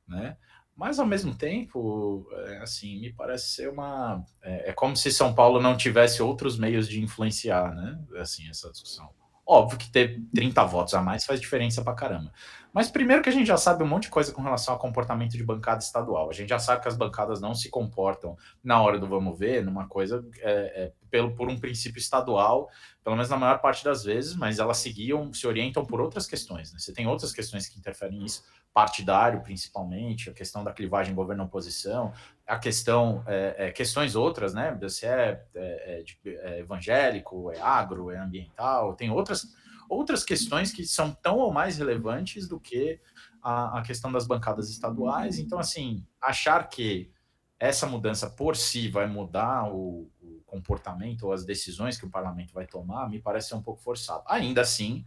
[0.07, 0.37] né?
[0.81, 4.25] Mas ao mesmo tempo, é, assim, me parece ser uma.
[4.41, 8.03] É, é, como se São Paulo não tivesse outros meios de influenciar, né?
[8.17, 9.11] Assim, essa discussão.
[9.47, 12.33] Óbvio que ter 30 votos a mais faz diferença pra caramba.
[12.73, 15.33] Mas primeiro que a gente já sabe um monte de coisa com relação ao comportamento
[15.33, 16.31] de bancada estadual.
[16.31, 19.65] A gente já sabe que as bancadas não se comportam na hora do vamos ver,
[19.65, 22.69] numa coisa é, é, pelo, por um princípio estadual,
[23.03, 26.73] pelo menos na maior parte das vezes, mas elas seguiam, se orientam por outras questões.
[26.73, 26.79] Né?
[26.79, 32.13] Você tem outras questões que interferem nisso partidário, principalmente, a questão da clivagem governo-oposição,
[32.47, 34.79] a questão, é, é, questões outras, né?
[34.89, 39.47] Se é, é, é, é, evangélico, é agro, é ambiental, tem outras,
[39.91, 43.01] outras questões que são tão ou mais relevantes do que
[43.43, 45.39] a, a questão das bancadas estaduais.
[45.39, 47.11] Então, assim, achar que
[47.59, 52.55] essa mudança por si vai mudar o, o comportamento ou as decisões que o parlamento
[52.55, 54.23] vai tomar, me parece ser um pouco forçado.
[54.29, 55.05] Ainda assim,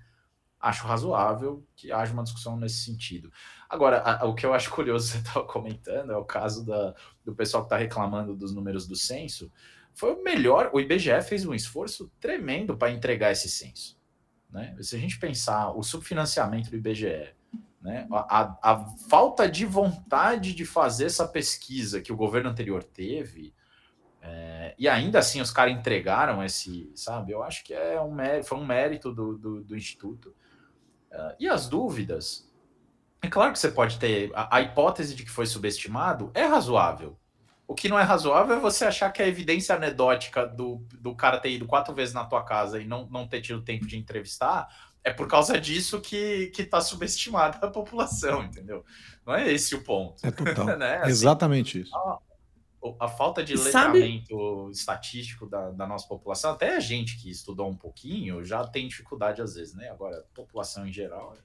[0.60, 3.32] acho razoável que haja uma discussão nesse sentido.
[3.70, 6.94] Agora, a, o que eu acho curioso você estava comentando é o caso da,
[7.24, 9.50] do pessoal que está reclamando dos números do censo.
[9.94, 14.03] Foi o melhor, o IBGE fez um esforço tremendo para entregar esse censo.
[14.54, 14.76] Né?
[14.82, 17.34] Se a gente pensar o subfinanciamento do IBGE,
[17.82, 18.08] né?
[18.10, 23.54] A, a, a, falta de vontade de fazer essa pesquisa que o governo anterior teve,
[24.22, 27.34] é, e ainda assim os caras entregaram esse, sabe?
[27.34, 30.34] Eu acho que é um mérito, foi um mérito do, do, do Instituto.
[31.12, 32.50] Uh, e as dúvidas?
[33.22, 34.32] É claro que você pode ter.
[34.34, 37.18] A, a, hipótese de que foi subestimado é razoável.
[37.68, 41.40] O que não é razoável é você achar que a evidência anedótica do, do cara
[41.40, 44.68] ter ido quatro vezes na tua casa e não, não ter tido tempo de entrevistar
[45.04, 48.86] é por causa disso que, que tá subestimada a população, entendeu?
[49.26, 50.26] Não é esse o ponto.
[50.26, 50.66] É total.
[50.78, 50.98] né?
[50.98, 51.96] assim, Exatamente isso.
[51.96, 52.20] A,
[53.02, 57.76] a, falta de letramento estatístico da, da, nossa população, até a gente que estudou um
[57.76, 59.90] pouquinho já tem dificuldade às vezes, né?
[59.90, 61.36] Agora, a população em geral.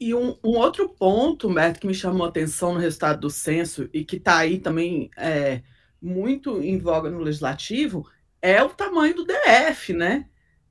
[0.00, 3.88] E um, um, outro ponto, Beto, que me chamou a atenção no resultado do censo
[3.92, 5.62] e que está aí também é,
[6.02, 8.06] muito em voga no legislativo
[8.42, 10.26] é o tamanho do DF, né?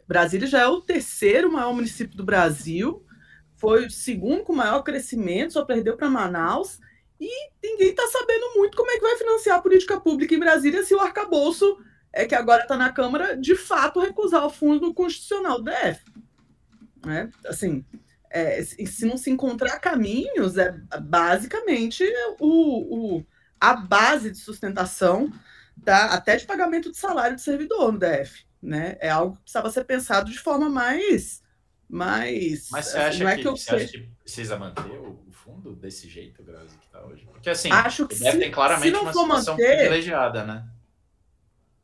[0.07, 3.03] Brasília já é o terceiro maior município do Brasil,
[3.55, 6.79] foi o segundo com maior crescimento, só perdeu para Manaus,
[7.19, 10.83] e ninguém está sabendo muito como é que vai financiar a política pública em Brasília
[10.83, 11.77] se o arcabouço
[12.11, 16.03] é que agora está na Câmara, de fato, recusar o fundo constitucional do DF.
[17.03, 17.31] Né?
[17.47, 17.83] Assim,
[18.33, 22.03] é, se não se encontrar caminhos, é basicamente
[22.39, 23.25] o, o,
[23.59, 25.31] a base de sustentação
[25.77, 28.95] da, até de pagamento de salário de servidor no DF né?
[28.99, 31.43] É algo que precisava ser pensado de forma mais.
[31.89, 36.07] mais Mas você acha, é que, que, você acha que precisa manter o, fundo desse
[36.07, 37.25] jeito, Grazi, que está hoje?
[37.25, 40.65] Porque assim, acho que se, tem claramente uma situação manter, privilegiada, né?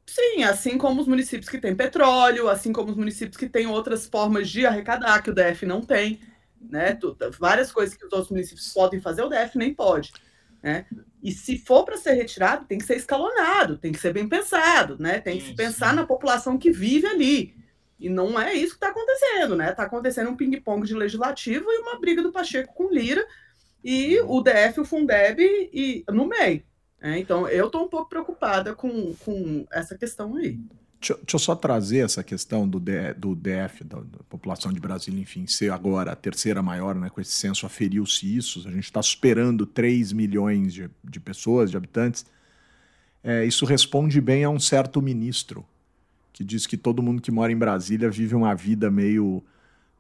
[0.08, 4.08] Sim, assim como os municípios que têm petróleo, assim como os municípios que têm outras
[4.08, 6.22] formas de arrecadar que o DF não tem,
[6.62, 6.98] né?
[7.38, 10.12] Várias coisas que os outros municípios podem fazer, o DF nem pode.
[10.62, 10.86] Né?
[11.24, 14.98] E se for para ser retirado, tem que ser escalonado, tem que ser bem pensado,
[15.00, 15.20] né?
[15.20, 17.56] Tem que se pensar na população que vive ali.
[18.00, 19.72] E não é isso que está acontecendo, né?
[19.72, 23.26] Está acontecendo um ping-pong de legislativo e uma briga do Pacheco com Lira
[23.84, 26.64] e o DF, o Fundeb e no meio.
[27.02, 27.20] Né?
[27.20, 30.60] Então, eu estou um pouco preocupada com, com essa questão aí.
[31.00, 32.80] Deixa, deixa, eu só trazer essa questão do,
[33.18, 37.10] do DF, da, da, população de Brasília, enfim, ser agora a terceira maior, né?
[37.10, 41.78] Com esse censo aferiu-se isso, a gente está superando 3 milhões de, de pessoas, de
[41.78, 42.26] habitantes.
[43.24, 45.66] É, isso responde bem a um certo ministro
[46.40, 49.44] que diz que todo mundo que mora em Brasília vive uma vida meio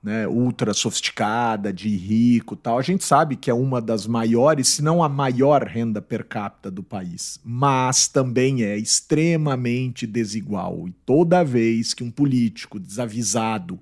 [0.01, 2.79] né, ultra sofisticada, de rico tal.
[2.79, 6.71] A gente sabe que é uma das maiores, se não a maior renda per capita
[6.71, 10.87] do país, mas também é extremamente desigual.
[10.87, 13.79] E toda vez que um político desavisado,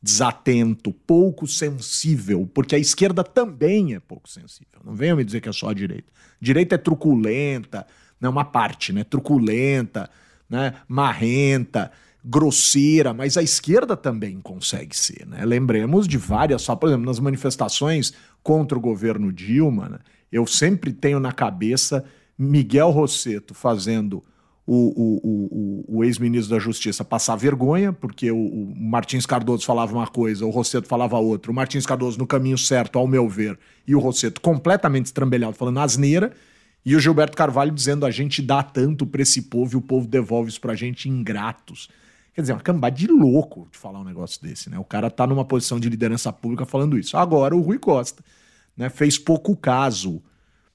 [0.00, 5.48] desatento, pouco sensível, porque a esquerda também é pouco sensível, não venham me dizer que
[5.48, 6.12] é só a direita.
[6.40, 7.84] A direita é truculenta,
[8.20, 9.02] não é uma parte, né?
[9.02, 10.08] Truculenta,
[10.48, 10.74] né?
[10.86, 11.90] marrenta
[12.28, 15.24] grosseira, mas a esquerda também consegue ser.
[15.26, 15.44] Né?
[15.44, 18.12] Lembremos de várias, só por exemplo, nas manifestações
[18.42, 19.98] contra o governo Dilma, né?
[20.32, 22.04] eu sempre tenho na cabeça
[22.36, 24.24] Miguel Rosseto fazendo
[24.66, 30.08] o, o, o, o ex-ministro da Justiça passar vergonha, porque o, Martins Cardoso falava uma
[30.08, 33.94] coisa, o Rosseto falava outra, o Martins Cardoso no caminho certo, ao meu ver, e
[33.94, 36.32] o Rosseto completamente estrambelhado, falando asneira,
[36.84, 40.08] e o Gilberto Carvalho dizendo a gente dá tanto para esse povo e o povo
[40.08, 41.88] devolve isso para a gente ingratos.
[42.36, 44.78] Quer dizer, uma cambada de louco de falar um negócio desse, né?
[44.78, 47.16] O cara tá numa posição de liderança pública falando isso.
[47.16, 48.22] Agora, o Rui Costa
[48.76, 50.22] né, fez pouco caso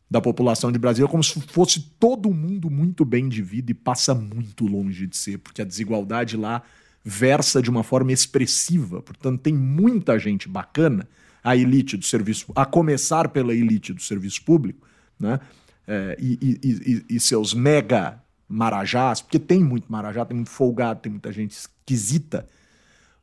[0.09, 4.15] da população de Brasília, como se fosse todo mundo muito bem de vida e passa
[4.15, 6.63] muito longe de ser, porque a desigualdade lá
[7.05, 8.99] versa de uma forma expressiva.
[9.03, 11.07] Portanto, tem muita gente bacana,
[11.43, 14.87] a elite do serviço, a começar pela elite do serviço público,
[15.19, 15.39] né?
[15.87, 18.19] É, e, e, e, e seus mega
[18.51, 22.47] marajás, porque tem muito marajá, tem muito folgado, tem muita gente esquisita,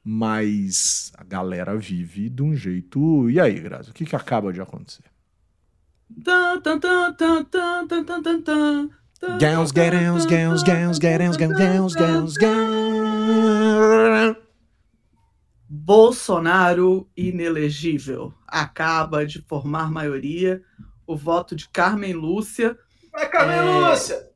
[0.02, 3.28] mas a galera vive de um jeito.
[3.28, 5.04] E aí, Grazi, o que, que acaba de acontecer?
[6.10, 6.80] Gans, gans,
[10.26, 14.36] gans, gans, gans, gans, gans, gans.
[15.68, 18.32] Bolsonaro inelegível.
[18.46, 20.62] Acaba de formar maioria.
[21.06, 22.78] O voto de Carmen Lúcia.
[23.12, 23.90] Vai, Carmen é...
[23.90, 24.27] Lúcia!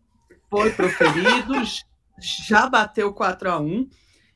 [0.53, 1.55] Foi proferido,
[2.47, 3.89] já bateu 4 a 1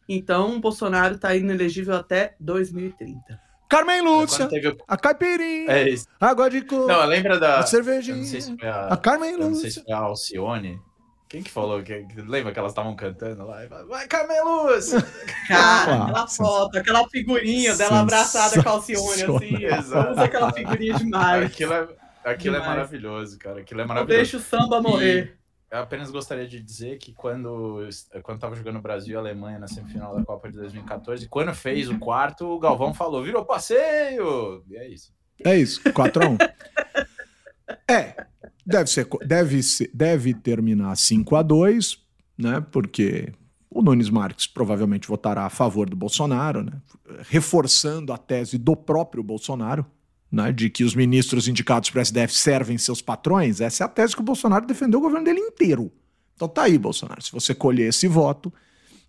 [0.08, 3.38] então Bolsonaro está inelegível até 2030.
[3.68, 4.74] Carmen Lúcia, teve...
[4.88, 6.06] a caipirinha, é isso.
[6.18, 8.94] água de coco, não, lembra da a cervejinha, se a...
[8.94, 9.48] a, Carmen Lúcia.
[9.48, 10.80] não sei se foi a Alcione.
[11.28, 11.82] Quem que falou?
[11.82, 13.58] Que, lembra que elas estavam cantando lá?
[13.88, 15.04] Vai, Carmen Lúcia!
[15.48, 19.64] Cara, aquela foto, aquela figurinha dela abraçada com a Alcione, assim.
[19.64, 20.20] Exato.
[20.20, 21.46] aquela figurinha demais.
[21.46, 21.88] Aquilo é,
[22.24, 23.58] aquilo é maravilhoso, cara.
[23.58, 24.16] Aquilo é maravilhoso.
[24.16, 25.36] Deixa o samba morrer.
[25.70, 27.88] Eu apenas gostaria de dizer que quando
[28.22, 31.98] quando estava jogando Brasil e Alemanha na semifinal da Copa de 2014, quando fez o
[31.98, 34.62] quarto, o Galvão falou: virou passeio!
[34.68, 35.12] E é isso.
[35.44, 36.38] É isso, 4x1.
[37.88, 38.26] é,
[38.64, 41.98] deve, ser, deve, ser, deve terminar 5x2,
[42.38, 42.64] né?
[42.70, 43.32] Porque
[43.68, 46.80] o Nunes Marques provavelmente votará a favor do Bolsonaro, né?
[47.28, 49.84] reforçando a tese do próprio Bolsonaro,
[50.30, 53.60] né, de que os ministros indicados para o STF servem seus patrões.
[53.60, 55.92] Essa é a tese que o Bolsonaro defendeu o governo dele inteiro.
[56.34, 57.22] Então tá aí, Bolsonaro.
[57.22, 58.52] Se você colher esse voto,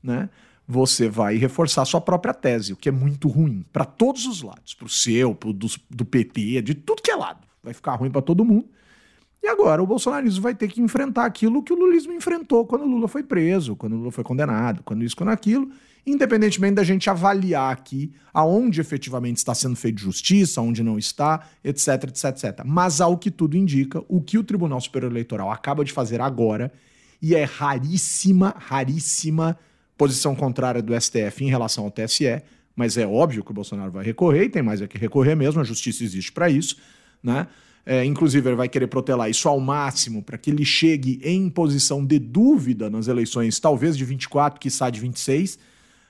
[0.02, 0.30] né,
[0.68, 4.74] você vai reforçar sua própria tese, o que é muito ruim para todos os lados,
[4.74, 7.46] para o seu, pro do, do PT, de tudo que é lado.
[7.64, 8.70] Vai ficar ruim para todo mundo.
[9.42, 12.88] E agora o bolsonarismo vai ter que enfrentar aquilo que o lulismo enfrentou quando o
[12.88, 15.72] Lula foi preso, quando o Lula foi condenado, quando isso, quando aquilo,
[16.08, 22.06] independentemente da gente avaliar aqui aonde efetivamente está sendo feita justiça, onde não está, etc,
[22.06, 22.62] etc, etc.
[22.66, 26.72] Mas ao que tudo indica, o que o Tribunal Superior Eleitoral acaba de fazer agora,
[27.22, 29.60] e é raríssima, raríssima
[29.98, 32.42] posição contrária do STF em relação ao TSE,
[32.74, 35.60] mas é óbvio que o Bolsonaro vai recorrer, e tem mais é que recorrer mesmo,
[35.60, 36.78] a justiça existe para isso,
[37.22, 37.48] né?
[37.86, 42.06] É, inclusive, ele vai querer protelar isso ao máximo para que ele chegue em posição
[42.06, 45.58] de dúvida nas eleições, talvez de 24, que de 26.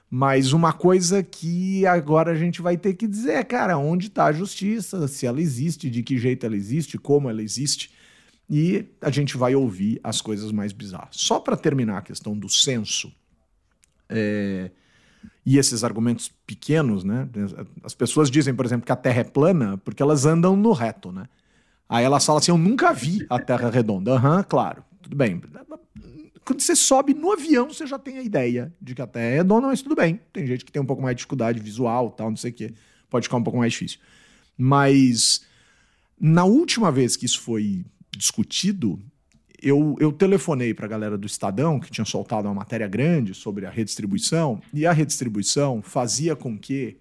[0.09, 4.25] Mas uma coisa que agora a gente vai ter que dizer é, cara, onde está
[4.25, 7.91] a justiça, se ela existe, de que jeito ela existe, como ela existe.
[8.49, 11.17] E a gente vai ouvir as coisas mais bizarras.
[11.17, 13.11] Só para terminar a questão do censo
[14.09, 14.71] é,
[15.45, 17.27] e esses argumentos pequenos, né?
[17.83, 21.11] As pessoas dizem, por exemplo, que a Terra é plana porque elas andam no reto,
[21.11, 21.25] né?
[21.89, 24.13] Aí ela fala assim: Eu nunca vi a Terra redonda.
[24.13, 24.83] Aham, uhum, claro.
[25.01, 25.41] Tudo bem.
[26.47, 29.35] Quando você sobe no avião, você já tem a ideia de que a Terra é
[29.35, 30.21] redonda, mas tudo bem.
[30.31, 32.73] Tem gente que tem um pouco mais de dificuldade visual, tal, não sei o quê.
[33.09, 33.99] Pode ficar um pouco mais difícil.
[34.57, 35.45] Mas
[36.17, 37.83] na última vez que isso foi
[38.15, 38.97] discutido,
[39.61, 43.65] eu, eu telefonei para a galera do Estadão, que tinha soltado uma matéria grande sobre
[43.65, 46.95] a redistribuição, e a redistribuição fazia com que,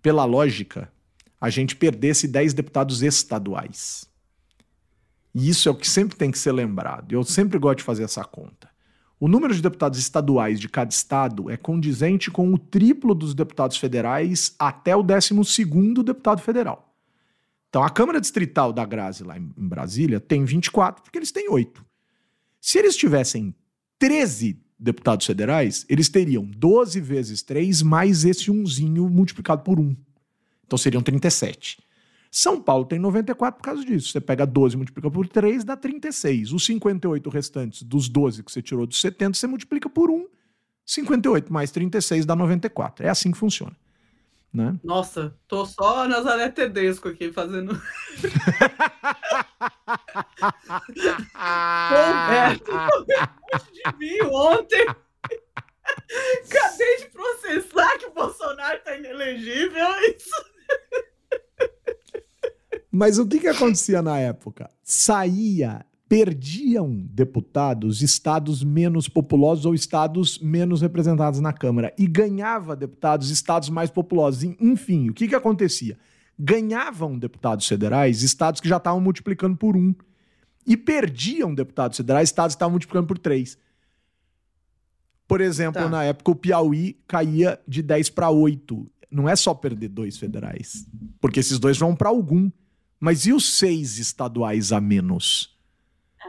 [0.00, 0.90] pela lógica,
[1.38, 4.10] a gente perdesse 10 deputados estaduais.
[5.34, 7.12] E isso é o que sempre tem que ser lembrado.
[7.12, 8.70] Eu sempre gosto de fazer essa conta.
[9.18, 13.76] O número de deputados estaduais de cada estado é condizente com o triplo dos deputados
[13.76, 15.64] federais até o 12
[16.04, 16.92] deputado federal.
[17.68, 21.82] Então, a Câmara Distrital da Grazi, lá em Brasília, tem 24, porque eles têm 8.
[22.60, 23.54] Se eles tivessem
[23.98, 29.96] 13 deputados federais, eles teriam 12 vezes 3 mais esse umzinho multiplicado por 1.
[30.66, 31.78] Então seriam 37.
[32.34, 34.08] São Paulo tem 94 por causa disso.
[34.08, 36.54] Você pega 12 multiplica por 3, dá 36.
[36.54, 40.26] Os 58 restantes dos 12 que você tirou dos 70, você multiplica por 1.
[40.86, 43.04] 58 mais 36 dá 94.
[43.04, 43.76] É assim que funciona.
[44.50, 44.74] Né?
[44.82, 47.72] Nossa, tô só Nazaré Tedesco aqui fazendo.
[51.90, 52.72] Roberto,
[53.72, 54.86] de mim ontem.
[56.48, 59.86] Cadê de processar que o Bolsonaro tá inelegível?
[60.16, 60.52] Isso.
[62.92, 64.70] Mas o que, que acontecia na época?
[64.84, 73.30] Saía, perdiam deputados estados menos populosos ou estados menos representados na Câmara e ganhava deputados
[73.30, 74.44] estados mais populosos.
[74.60, 75.96] Enfim, o que, que acontecia?
[76.38, 79.94] Ganhavam deputados federais estados que já estavam multiplicando por um
[80.66, 83.56] e perdiam deputados federais estados que estavam multiplicando por três.
[85.26, 85.88] Por exemplo, tá.
[85.88, 90.86] na época o Piauí caía de 10 para 8 não é só perder dois federais,
[91.20, 92.50] porque esses dois vão para algum.
[93.02, 95.58] Mas e os seis estaduais a menos?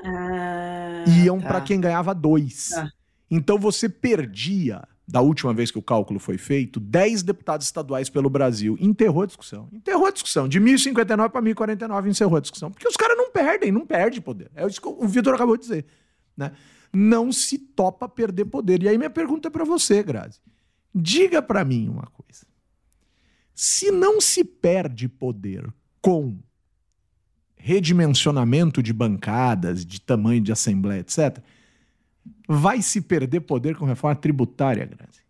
[0.04, 1.48] Ah, Iam tá.
[1.48, 2.70] para quem ganhava dois.
[2.70, 2.92] Tá.
[3.30, 8.28] Então você perdia, da última vez que o cálculo foi feito, 10 deputados estaduais pelo
[8.28, 8.76] Brasil.
[8.80, 9.70] Enterrou a discussão.
[9.72, 10.48] Enterrou a discussão.
[10.48, 12.72] De 1059 para 1049 encerrou a discussão.
[12.72, 14.50] Porque os caras não perdem, não perdem poder.
[14.56, 15.86] É isso que o Vitor acabou de dizer.
[16.36, 16.54] Né?
[16.92, 18.82] Não se topa perder poder.
[18.82, 20.40] E aí minha pergunta é para você, Grazi.
[20.96, 22.48] Diga para mim uma coisa.
[23.54, 26.36] Se não se perde poder com
[27.64, 31.40] redimensionamento de bancadas, de tamanho de assembleia, etc.,
[32.46, 35.24] vai se perder poder com reforma tributária, Grazi.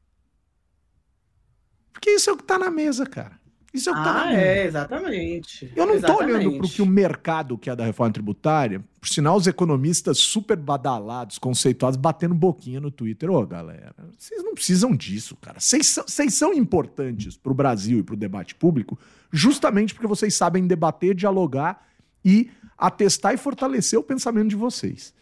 [1.94, 3.40] Porque isso é o que está na mesa, cara.
[3.72, 5.72] Isso é o que tá ah, é, exatamente.
[5.76, 8.84] Eu não estou olhando para o que o mercado quer da reforma tributária.
[9.00, 13.30] Por sinal, os economistas super badalados, conceituados, batendo boquinha no Twitter.
[13.32, 15.60] Ô, galera, vocês não precisam disso, cara.
[15.60, 18.98] Vocês são, vocês são importantes para o Brasil e para o debate público
[19.32, 21.93] justamente porque vocês sabem debater, dialogar
[22.24, 25.14] e atestar e fortalecer o pensamento de vocês.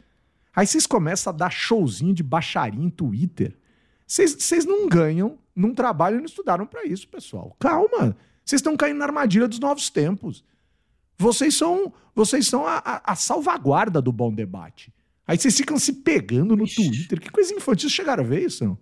[0.55, 3.57] Aí vocês começam a dar showzinho de baixaria em Twitter.
[4.05, 7.55] Vocês não ganham, não trabalham e não estudaram para isso, pessoal.
[7.59, 8.15] Calma.
[8.43, 10.43] Vocês estão caindo na armadilha dos novos tempos.
[11.17, 14.93] Vocês são, vocês são a, a, a salvaguarda do bom debate.
[15.25, 16.89] Aí vocês ficam se pegando no Ixi.
[16.89, 17.21] Twitter.
[17.21, 17.87] Que coisa infantil.
[17.87, 18.65] Vocês chegaram a ver isso?
[18.65, 18.77] Não?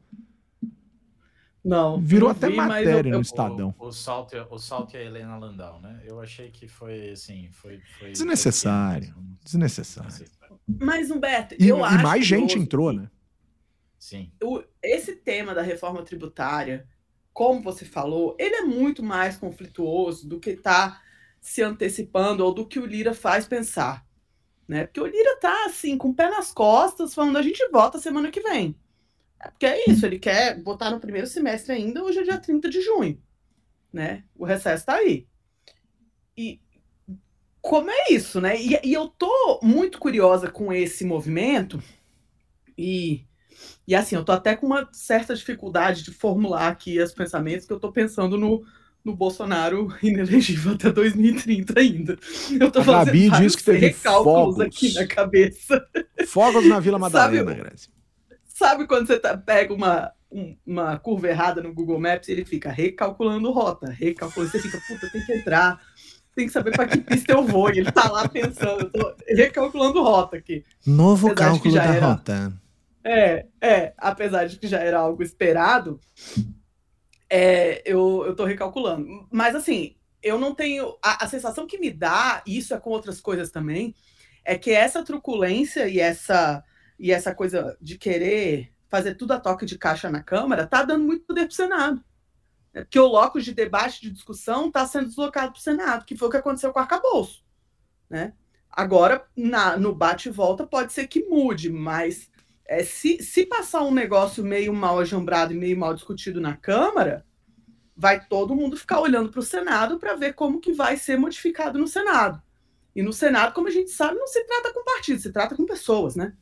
[1.69, 2.01] Não.
[2.01, 3.75] Virou até vi, matéria eu, no Estadão.
[3.77, 6.01] O, o, salto, o salto e a Helena Landau, né?
[6.03, 7.49] Eu achei que foi assim.
[7.51, 9.13] Foi, foi desnecessário.
[9.13, 10.25] Foi desnecessário.
[10.67, 12.03] Mas, Humberto, e, eu e acho.
[12.03, 13.09] mais gente entrou, né?
[13.97, 14.31] Sim.
[14.43, 16.87] O, esse tema da reforma tributária
[17.39, 21.01] como você falou, ele é muito mais conflituoso do que está
[21.39, 24.05] se antecipando ou do que o Lira faz pensar.
[24.67, 24.85] Né?
[24.85, 28.29] Porque o Lira está assim, com o pé nas costas, falando a gente vota semana
[28.29, 28.75] que vem.
[29.41, 32.69] É porque é isso, ele quer botar no primeiro semestre ainda, hoje é dia 30
[32.69, 33.21] de junho.
[33.91, 34.23] Né?
[34.35, 35.27] O recesso está aí.
[36.37, 36.59] E
[37.61, 38.59] como é isso, né?
[38.59, 41.81] E, e, eu tô muito curiosa com esse movimento,
[42.77, 43.25] e,
[43.87, 47.73] e assim, eu tô até com uma certa dificuldade de formular aqui os pensamentos, que
[47.73, 48.63] eu tô pensando no,
[49.03, 52.17] no Bolsonaro inelegível até 2030 ainda.
[52.59, 55.85] Eu tô a Gabi fazendo diz que teve fogos aqui na cabeça.
[56.27, 57.98] Fogos na Vila Madalena, Grazi.
[58.59, 62.43] Sabe quando você tá, pega uma, um, uma curva errada no Google Maps e ele
[62.43, 65.79] fica recalculando rota, recalculando, você fica, puta, tem que entrar,
[66.35, 67.69] tem que saber para que pista eu vou.
[67.69, 70.65] E ele tá lá pensando, eu tô recalculando rota aqui.
[70.85, 72.53] Novo apesar cálculo da era, rota.
[73.01, 75.97] É, é, apesar de que já era algo esperado,
[77.29, 79.25] é, eu, eu tô recalculando.
[79.31, 80.97] Mas assim, eu não tenho.
[81.01, 83.95] A, a sensação que me dá, e isso é com outras coisas também,
[84.43, 86.61] é que essa truculência e essa
[86.99, 91.05] e essa coisa de querer fazer tudo a toque de caixa na Câmara está dando
[91.05, 92.03] muito poder para o Senado.
[92.73, 96.17] É, porque o locus de debate, de discussão, está sendo deslocado para o Senado, que
[96.17, 97.43] foi o que aconteceu com o arcabouço.
[98.09, 98.33] Né?
[98.69, 102.29] Agora, na, no bate volta, pode ser que mude, mas
[102.65, 107.25] é, se, se passar um negócio meio mal ajambrado e meio mal discutido na Câmara,
[107.95, 111.79] vai todo mundo ficar olhando para o Senado para ver como que vai ser modificado
[111.79, 112.41] no Senado.
[112.95, 115.65] E no Senado, como a gente sabe, não se trata com partidos, se trata com
[115.65, 116.33] pessoas, né?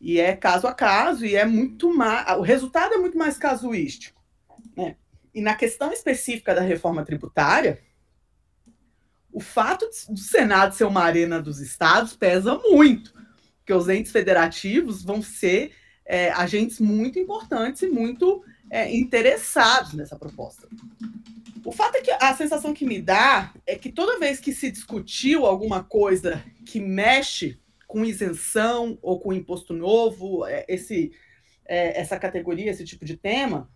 [0.00, 2.38] E é caso a caso, e é muito mais.
[2.38, 4.20] O resultado é muito mais casuístico.
[4.76, 4.96] Né?
[5.34, 7.80] E na questão específica da reforma tributária,
[9.32, 13.12] o fato do Senado ser uma arena dos estados pesa muito,
[13.58, 15.72] porque os entes federativos vão ser
[16.04, 20.66] é, agentes muito importantes e muito é, interessados nessa proposta.
[21.64, 24.70] O fato é que a sensação que me dá é que toda vez que se
[24.70, 31.10] discutiu alguma coisa que mexe com isenção ou com imposto novo, é, esse,
[31.64, 33.68] é, essa categoria, esse tipo de tema,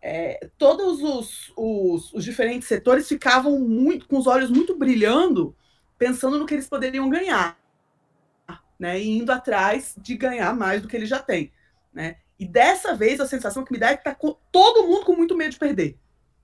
[0.00, 5.54] é, todos os, os, os, diferentes setores ficavam muito com os olhos muito brilhando,
[5.98, 7.58] pensando no que eles poderiam ganhar,
[8.78, 11.52] né, e indo atrás de ganhar mais do que eles já têm.
[11.92, 12.16] Né?
[12.38, 14.16] E dessa vez a sensação que me dá é que está
[14.50, 15.98] todo mundo com muito medo de perder.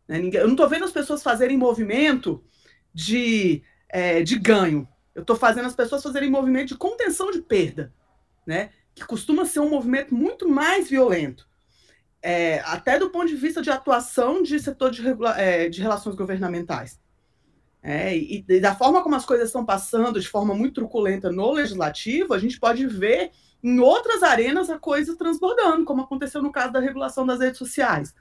[0.06, 0.18] Né?
[0.34, 2.44] Eu não estou vendo as pessoas fazerem movimento
[2.92, 4.86] de, é, de ganho.
[5.14, 7.92] Eu estou fazendo as pessoas fazerem movimento de contenção de perda,
[8.46, 8.70] né?
[8.94, 11.48] Que costuma ser um movimento muito mais violento.
[12.20, 16.16] É, até do ponto de vista de atuação de setor de, regula é, de relações
[16.16, 16.98] governamentais.
[17.82, 21.52] É, e, e, da forma como as coisas estão passando de forma muito truculenta no
[21.52, 23.30] legislativo, a gente pode ver
[23.62, 28.14] em outras arenas a coisa transbordando, como aconteceu no caso da regulação das redes sociais.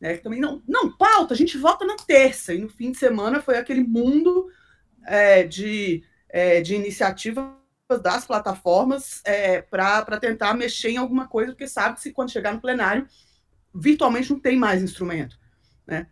[0.00, 2.98] Né, que também não, não pauta, a gente vota na terça, e no fim de
[2.98, 4.48] semana foi aquele mundo
[5.06, 6.02] é, de
[6.32, 7.44] é, de iniciativas
[8.02, 12.54] das plataformas é, para tentar mexer em alguma coisa, porque sabe que se quando chegar
[12.54, 13.06] no plenário,
[13.74, 15.38] virtualmente não tem mais instrumento.
[15.86, 16.06] Né?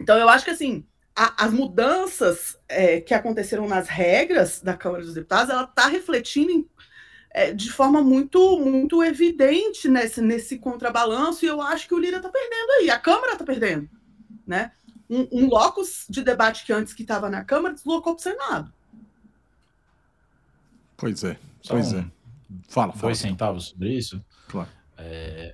[0.00, 0.84] Então, eu acho que assim,
[1.14, 6.50] a, as mudanças é, que aconteceram nas regras da Câmara dos Deputados, ela está refletindo
[6.50, 6.68] em,
[7.30, 12.16] é, de forma muito, muito evidente nesse, nesse contrabalanço, e eu acho que o Lira
[12.16, 13.88] está perdendo aí, a Câmara está perdendo.
[14.44, 14.72] Né?
[15.08, 18.72] Um, um locus de debate que antes que estava na Câmara deslocou para o Senado.
[21.02, 22.06] Pois é, Só pois um, é.
[22.68, 23.02] Fala, fala.
[23.02, 24.24] Dois centavos sobre isso.
[24.46, 24.68] Claro.
[24.96, 25.52] É,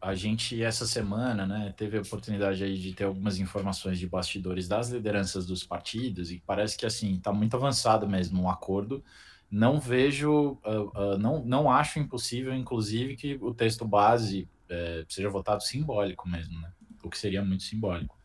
[0.00, 4.66] a gente, essa semana, né, teve a oportunidade aí de ter algumas informações de bastidores
[4.66, 9.04] das lideranças dos partidos e parece que, assim, está muito avançado mesmo um acordo.
[9.48, 15.30] Não vejo, uh, uh, não, não acho impossível, inclusive, que o texto base uh, seja
[15.30, 16.72] votado simbólico mesmo, né?
[17.04, 18.18] O que seria muito simbólico,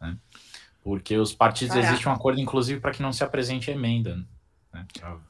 [0.00, 0.16] né?
[0.82, 1.80] Porque os partidos, é.
[1.80, 4.24] existe um acordo, inclusive, para que não se apresente emenda,
[4.72, 4.86] né?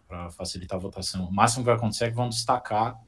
[0.07, 1.27] para facilitar a votação.
[1.27, 3.01] O máximo que vai acontecer é que vão destacar,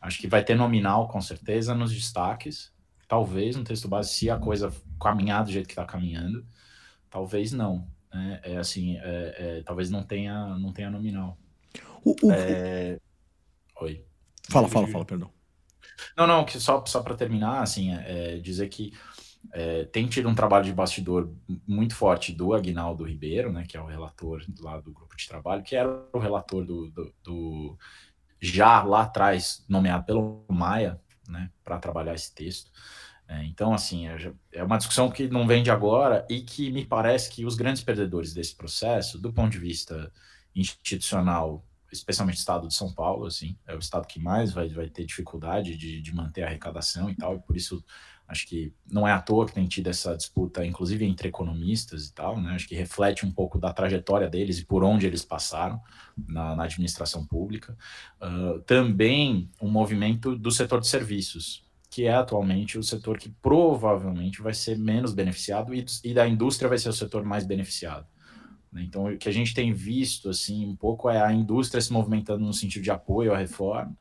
[0.00, 2.72] acho que vai ter nominal com certeza nos destaques,
[3.06, 6.46] talvez no texto base, se a coisa caminhar do jeito que está caminhando,
[7.10, 7.86] talvez não.
[8.12, 8.40] Né?
[8.42, 11.38] É assim, é, é, talvez não tenha, não tenha nominal.
[12.04, 12.98] O, o, é...
[13.80, 14.04] Oi.
[14.50, 15.30] Fala, fala, fala, perdão.
[16.16, 18.92] Não, não, que só, só para terminar, assim, é, é dizer que
[19.52, 21.32] é, tem tido um trabalho de bastidor
[21.66, 25.62] muito forte do Aguinaldo Ribeiro, né, que é o relator lá do grupo de trabalho,
[25.62, 27.78] que era o relator do, do, do
[28.40, 32.70] já lá atrás nomeado pelo Maia, né, para trabalhar esse texto.
[33.26, 36.84] É, então, assim, é, é uma discussão que não vem de agora e que me
[36.84, 40.10] parece que os grandes perdedores desse processo, do ponto de vista
[40.54, 44.88] institucional, especialmente o estado de São Paulo, assim, é o estado que mais vai, vai
[44.88, 47.84] ter dificuldade de, de manter a arrecadação e tal, e por isso
[48.28, 52.12] Acho que não é à toa que tem tido essa disputa, inclusive entre economistas e
[52.12, 52.52] tal, né?
[52.52, 55.80] Acho que reflete um pouco da trajetória deles e por onde eles passaram
[56.28, 57.74] na, na administração pública.
[58.20, 64.42] Uh, também um movimento do setor de serviços, que é atualmente o setor que provavelmente
[64.42, 68.06] vai ser menos beneficiado e, e da indústria vai ser o setor mais beneficiado.
[68.70, 68.82] Né?
[68.82, 72.44] Então, o que a gente tem visto, assim, um pouco é a indústria se movimentando
[72.44, 73.96] no sentido de apoio à reforma,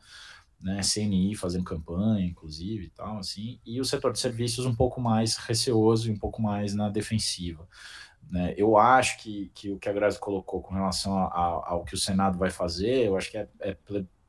[0.59, 4.99] né, CNI fazendo campanha, inclusive, e tal, assim, e o setor de serviços um pouco
[4.99, 7.67] mais receoso e um pouco mais na defensiva.
[8.29, 8.53] Né?
[8.57, 12.37] Eu acho que, que o que a Grazi colocou com relação ao que o Senado
[12.37, 13.77] vai fazer, eu acho que é, é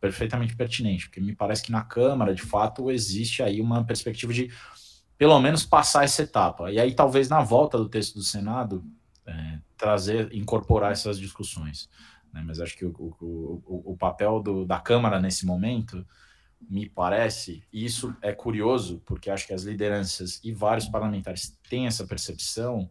[0.00, 4.50] perfeitamente pertinente, porque me parece que na Câmara, de fato, existe aí uma perspectiva de,
[5.16, 6.70] pelo menos, passar essa etapa.
[6.70, 8.84] E aí, talvez, na volta do texto do Senado,
[9.26, 11.88] é, trazer, incorporar essas discussões.
[12.38, 12.44] Né?
[12.46, 16.06] Mas acho que o, o, o, o papel do, da Câmara nesse momento,
[16.68, 21.86] me parece, e isso é curioso, porque acho que as lideranças e vários parlamentares têm
[21.86, 22.88] essa percepção,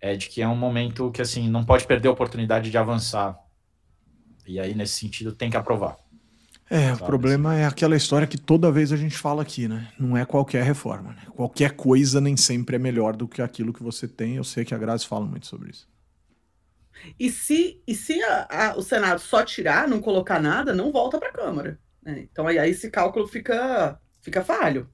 [0.00, 3.38] é de que é um momento que assim não pode perder a oportunidade de avançar.
[4.46, 5.98] E aí, nesse sentido, tem que aprovar.
[6.68, 9.88] É, o problema é aquela história que toda vez a gente fala aqui, né?
[9.98, 11.12] Não é qualquer reforma.
[11.12, 11.22] Né?
[11.34, 14.34] Qualquer coisa nem sempre é melhor do que aquilo que você tem.
[14.34, 15.88] Eu sei que a Grazi fala muito sobre isso.
[17.18, 21.18] E se, e se a, a, o Senado só tirar, não colocar nada, não volta
[21.18, 21.78] para a Câmara.
[22.02, 22.26] Né?
[22.30, 24.88] Então aí, aí esse cálculo fica, fica falho.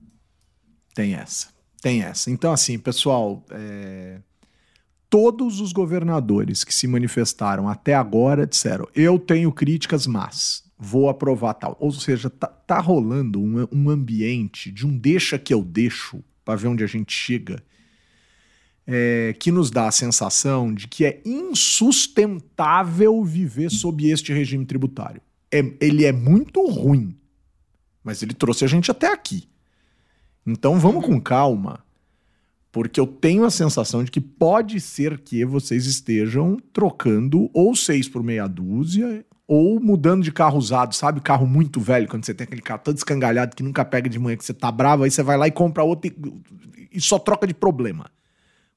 [0.94, 1.48] Tem essa.
[1.80, 2.30] Tem essa.
[2.30, 4.20] Então, assim, pessoal, é...
[5.11, 11.55] todos os governadores que se manifestaram até agora disseram: eu tenho críticas, mas vou aprovar
[11.55, 11.76] tal.
[11.80, 16.57] Ou seja, tá, tá rolando um, um ambiente de um deixa que eu deixo para
[16.57, 17.62] ver onde a gente chega
[18.87, 25.20] é, que nos dá a sensação de que é insustentável viver sob este regime tributário.
[25.51, 27.16] É, ele é muito ruim,
[28.03, 29.49] mas ele trouxe a gente até aqui.
[30.47, 31.85] Então vamos com calma,
[32.72, 38.09] porque eu tenho a sensação de que pode ser que vocês estejam trocando ou seis
[38.09, 41.20] por meia dúzia ou mudando de carro usado, sabe?
[41.20, 44.37] Carro muito velho, quando você tem aquele carro todo escangalhado que nunca pega de manhã,
[44.37, 47.47] que você tá bravo, aí você vai lá e compra outro e, e só troca
[47.47, 48.11] de problema.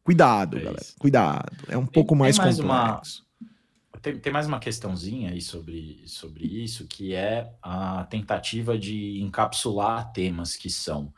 [0.05, 0.81] Cuidado, é galera.
[0.81, 0.95] Isso.
[0.99, 1.51] Cuidado.
[1.67, 3.25] É um pouco mais, mais complexo.
[3.41, 9.19] Uma, tem, tem, mais uma questãozinha aí sobre, sobre isso, que é a tentativa de
[9.19, 11.11] encapsular temas que são,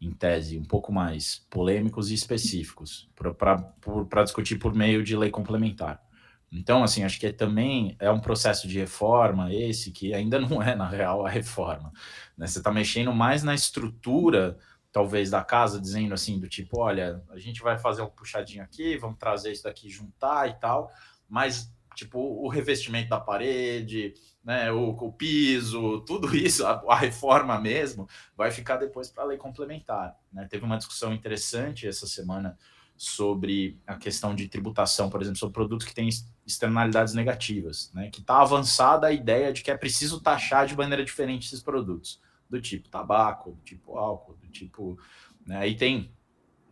[0.00, 6.02] em tese, um pouco mais polêmicos e específicos, para discutir por meio de lei complementar.
[6.50, 10.60] Então, assim, acho que é, também é um processo de reforma esse que ainda não
[10.60, 11.92] é, na real, a reforma.
[12.36, 12.48] Né?
[12.48, 14.58] Você está mexendo mais na estrutura
[14.92, 18.96] talvez da casa, dizendo assim, do tipo, olha, a gente vai fazer um puxadinho aqui,
[18.98, 20.90] vamos trazer isso daqui, juntar e tal,
[21.28, 24.14] mas tipo o revestimento da parede,
[24.44, 29.26] né, o, o piso, tudo isso, a, a, reforma mesmo, vai ficar depois para a
[29.26, 30.16] lei complementar.
[30.32, 30.46] Né?
[30.50, 32.58] Teve uma discussão interessante essa semana
[32.96, 36.08] sobre a questão de tributação, por exemplo, sobre produtos que têm
[36.46, 38.10] externalidades negativas, né?
[38.10, 42.20] que está avançada a ideia de que é preciso taxar de maneira diferente esses produtos
[42.48, 44.98] do tipo tabaco, do tipo álcool, tipo.
[45.46, 45.56] Né?
[45.58, 46.12] Aí tem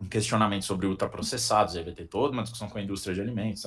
[0.00, 3.64] um questionamento sobre ultraprocessados, aí vai ter toda uma discussão com a indústria de alimentos,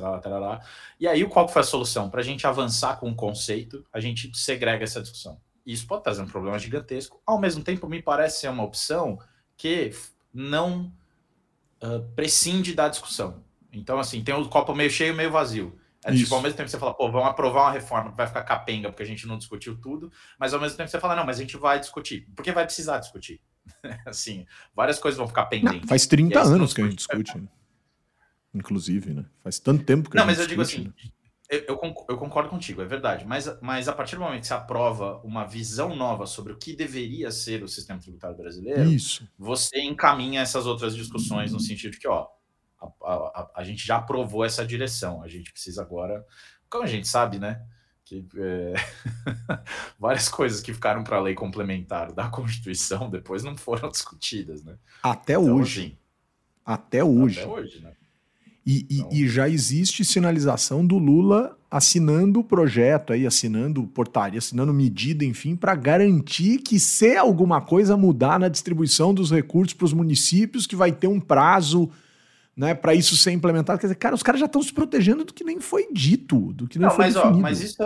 [1.00, 2.10] e aí qual foi a solução?
[2.10, 5.40] Para a gente avançar com o conceito, a gente segrega essa discussão.
[5.64, 9.20] Isso pode trazer um problema gigantesco, ao mesmo tempo me parece ser uma opção
[9.56, 9.92] que
[10.34, 10.92] não
[11.84, 13.44] uh, prescinde da discussão.
[13.72, 15.80] Então, assim, tem o copo meio cheio, meio vazio.
[16.06, 18.44] É tipo, ao mesmo tempo você fala, pô, vamos aprovar uma reforma que vai ficar
[18.44, 21.38] capenga porque a gente não discutiu tudo, mas ao mesmo tempo você fala, não, mas
[21.38, 23.40] a gente vai discutir, porque vai precisar discutir.
[24.06, 24.46] assim,
[24.76, 25.82] várias coisas vão ficar pendentes.
[25.82, 27.48] Não, faz 30 anos que a gente discute, né?
[28.54, 29.26] inclusive, né?
[29.44, 30.94] Faz tanto tempo que não, a gente Não, mas eu digo assim, né?
[31.50, 35.20] eu, eu, concordo contigo, é verdade, mas, mas a partir do momento que você aprova
[35.24, 39.28] uma visão nova sobre o que deveria ser o sistema tributário brasileiro, Isso.
[39.38, 42.28] você encaminha essas outras discussões no sentido de que, ó,
[42.82, 45.24] a, a, a, gente já aprovou essa direção.
[45.24, 46.26] A gente precisa agora,
[46.70, 47.62] como a gente sabe, né?
[48.22, 48.74] Que é,
[50.00, 54.76] várias coisas que ficaram para a lei complementar da Constituição depois não foram discutidas, né?
[55.02, 55.80] Até então, hoje.
[55.82, 55.98] Assim,
[56.66, 57.40] até hoje.
[57.40, 57.92] Até hoje, né?
[58.66, 59.10] E, então...
[59.12, 65.26] e, e, já existe sinalização do Lula assinando o projeto aí, assinando portaria, assinando medida,
[65.26, 70.68] enfim, para garantir que se alguma coisa mudar na distribuição dos recursos para os municípios,
[70.68, 71.90] que vai ter um prazo
[72.56, 73.80] né, para isso ser implementado.
[73.80, 76.68] Quer dizer, cara, os caras já estão se protegendo do que nem foi dito, do
[76.68, 77.38] que nem não, foi mas, definido.
[77.38, 77.78] Ó, mas isso,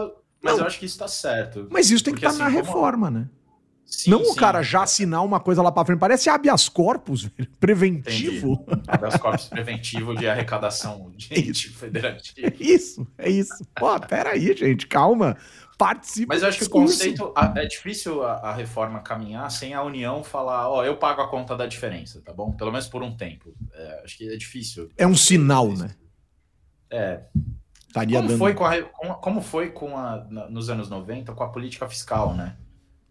[0.42, 0.60] mas não.
[0.60, 1.68] eu acho que isso está certo.
[1.70, 3.28] Mas isso tem que estar tá assim, na reforma, né?
[3.86, 6.00] Sim, não sim, o cara já assinar uma coisa lá para frente.
[6.00, 7.50] Parece habeas corpus, velho.
[7.58, 8.66] Preventivo.
[8.68, 8.84] Entendi.
[8.86, 12.48] Habeas corpus preventivo de arrecadação de ente federativa.
[12.48, 13.66] É isso, é isso.
[13.74, 15.38] Pô, peraí, gente, calma.
[15.78, 16.34] Participa.
[16.34, 17.34] Mas eu acho que o conceito.
[17.56, 21.56] É difícil a, a, reforma caminhar sem a União falar, ó, eu pago a conta
[21.56, 22.52] da diferença, tá bom?
[22.52, 23.54] Pelo menos por um tempo.
[23.72, 24.90] É, acho que é difícil.
[24.98, 25.92] É um sinal, né?
[26.90, 27.22] É.
[27.88, 28.40] Estaria como, dando...
[28.40, 28.82] foi com a,
[29.16, 32.58] como foi com a, nos anos 90 com a política fiscal, né?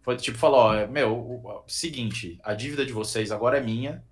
[0.01, 4.03] Foi tipo, falou, ó, meu, o, o, seguinte, a dívida de vocês agora é minha,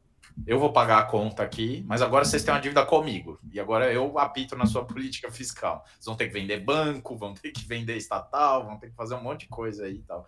[0.45, 3.39] eu vou pagar a conta aqui, mas agora vocês têm uma dívida comigo.
[3.51, 5.83] E agora eu apito na sua política fiscal.
[5.87, 9.15] Vocês vão ter que vender banco, vão ter que vender estatal, vão ter que fazer
[9.15, 10.27] um monte de coisa aí e tal.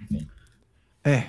[0.00, 0.28] Enfim.
[1.04, 1.28] É,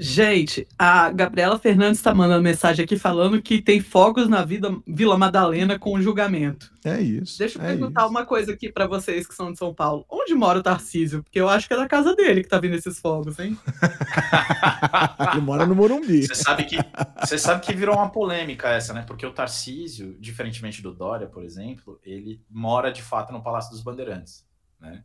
[0.00, 5.18] Gente, a Gabriela Fernandes está mandando mensagem aqui falando que tem fogos na vida, Vila
[5.18, 6.72] Madalena com o julgamento.
[6.84, 7.36] É isso.
[7.36, 8.10] Deixa eu é perguntar isso.
[8.10, 10.06] uma coisa aqui para vocês que são de São Paulo.
[10.08, 11.24] Onde mora o Tarcísio?
[11.24, 13.58] Porque eu acho que é da casa dele que tá vindo esses fogos, hein?
[15.32, 16.26] Ele mora no Morumbi.
[16.26, 16.76] Você sabe que
[17.20, 19.02] você sabe que virou uma polêmica essa, né?
[19.02, 23.82] Porque o Tarcísio, diferentemente do Dória, por exemplo, ele mora de fato no Palácio dos
[23.82, 24.46] Bandeirantes,
[24.80, 25.02] né?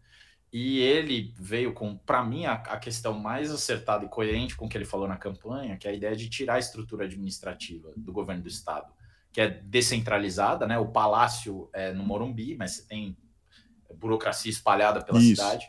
[0.53, 4.69] E ele veio com, para mim, a, a, questão mais acertada e coerente com o
[4.69, 8.13] que ele falou na campanha, que é a ideia de tirar a estrutura administrativa do
[8.13, 8.93] governo do estado,
[9.31, 10.77] que é descentralizada, né?
[10.77, 13.17] O palácio é no Morumbi, mas você tem
[13.95, 15.29] burocracia espalhada pela Isso.
[15.29, 15.67] cidade,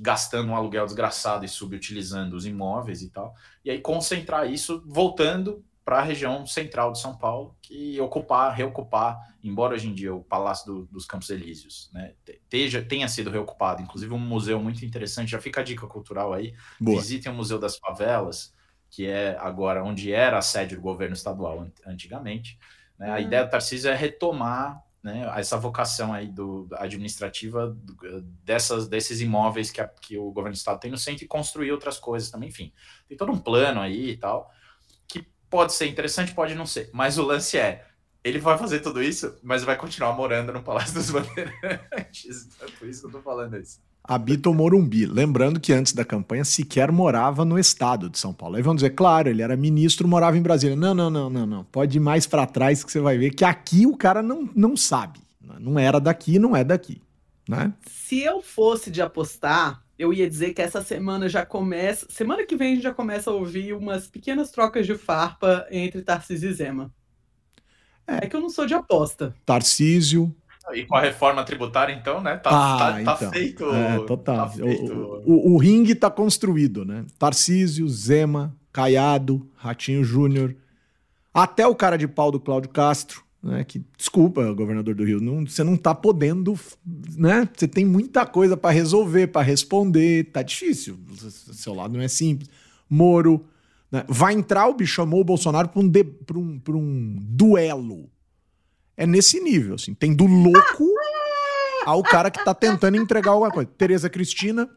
[0.00, 3.32] gastando um aluguel desgraçado e subutilizando os imóveis e tal.
[3.64, 9.18] E aí concentrar isso voltando para a região central de São Paulo, que ocupar, reocupar,
[9.42, 12.14] embora hoje em dia o Palácio do, dos Campos Elíseos né,
[12.48, 16.54] teja, tenha sido reocupado, inclusive um museu muito interessante, já fica a dica cultural aí,
[16.80, 16.98] Boa.
[16.98, 18.54] visitem o Museu das Favelas,
[18.88, 22.58] que é agora onde era a sede do governo estadual antigamente.
[22.98, 23.20] Né, A uhum.
[23.20, 27.76] ideia do Tarcísio é retomar né, essa vocação aí do, administrativa
[28.42, 31.72] dessas, desses imóveis que, a, que o governo do estado tem no centro e construir
[31.72, 32.72] outras coisas também, enfim.
[33.06, 34.50] Tem todo um plano aí e tal,
[35.54, 36.90] Pode ser interessante, pode não ser.
[36.92, 37.84] Mas o lance é,
[38.24, 42.48] ele vai fazer tudo isso, mas vai continuar morando no Palácio dos Bandeirantes.
[42.60, 43.78] É por isso que eu tô falando isso.
[44.02, 45.06] Habita o Morumbi.
[45.06, 48.56] Lembrando que antes da campanha sequer morava no estado de São Paulo.
[48.56, 50.74] Aí vão dizer, claro, ele era ministro, morava em Brasília.
[50.74, 51.62] Não, não, não, não, não.
[51.62, 54.76] Pode ir mais para trás que você vai ver que aqui o cara não, não
[54.76, 55.20] sabe.
[55.60, 57.00] Não era daqui, não é daqui.
[57.48, 57.72] Né?
[57.86, 62.06] Se eu fosse de apostar, eu ia dizer que essa semana já começa.
[62.08, 66.02] Semana que vem a gente já começa a ouvir umas pequenas trocas de farpa entre
[66.02, 66.92] Tarcísio e Zema.
[68.06, 69.34] É, é que eu não sou de aposta.
[69.44, 70.34] Tarcísio.
[70.72, 72.36] E com a reforma tributária, então, né?
[72.36, 73.30] Tá, ah, tá, tá então.
[73.30, 73.74] feito.
[73.74, 74.36] É, total.
[74.36, 74.92] Tá feito...
[74.92, 77.04] O, o, o, ringue tá construído, né?
[77.18, 80.54] Tarcísio, Zema, Caiado, Ratinho Júnior,
[81.32, 83.62] até o cara de pau do Cláudio Castro né?
[83.62, 86.58] Que desculpa, governador do Rio, não, você não está podendo,
[87.16, 87.46] né?
[87.54, 90.98] Você tem muita coisa para resolver, para responder, tá difícil.
[91.52, 92.48] Seu lado não é simples.
[92.88, 93.44] Moro,
[93.92, 94.04] né?
[94.08, 95.92] vai entrar o bicho chamou o Bolsonaro para um,
[96.34, 98.08] um, um duelo.
[98.96, 99.92] É nesse nível, assim.
[99.92, 100.88] Tem do louco
[101.84, 103.68] ao cara que está tentando entregar alguma coisa.
[103.76, 104.70] Tereza Cristina,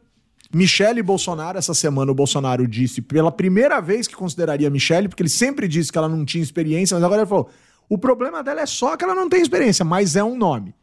[0.53, 5.29] Michele Bolsonaro, essa semana o Bolsonaro disse pela primeira vez que consideraria Michele, porque ele
[5.29, 7.49] sempre disse que ela não tinha experiência, mas agora ele falou:
[7.89, 10.73] o problema dela é só que ela não tem experiência, mas é um nome.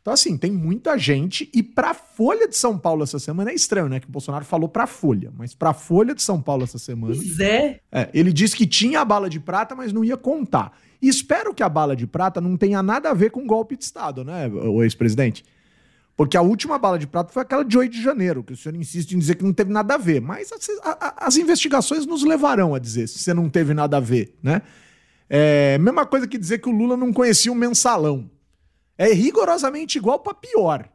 [0.00, 1.50] Então, assim, tem muita gente.
[1.54, 4.00] E pra Folha de São Paulo essa semana é estranho, né?
[4.00, 5.30] Que o Bolsonaro falou pra Folha.
[5.36, 7.14] Mas pra Folha de São Paulo essa semana.
[7.14, 7.80] Pois é.
[7.92, 8.08] é.
[8.14, 10.72] Ele disse que tinha a bala de prata, mas não ia contar.
[11.02, 13.84] E espero que a bala de prata não tenha nada a ver com golpe de
[13.84, 15.44] Estado, né, o ex-presidente?
[16.14, 18.76] Porque a última bala de prata foi aquela de 8 de janeiro, que o senhor
[18.76, 20.20] insiste em dizer que não teve nada a ver.
[20.20, 20.68] Mas as,
[21.16, 24.60] as investigações nos levarão a dizer se você não teve nada a ver, né?
[25.32, 28.28] É mesma coisa que dizer que o Lula não conhecia o mensalão.
[28.98, 30.88] É rigorosamente igual para pior.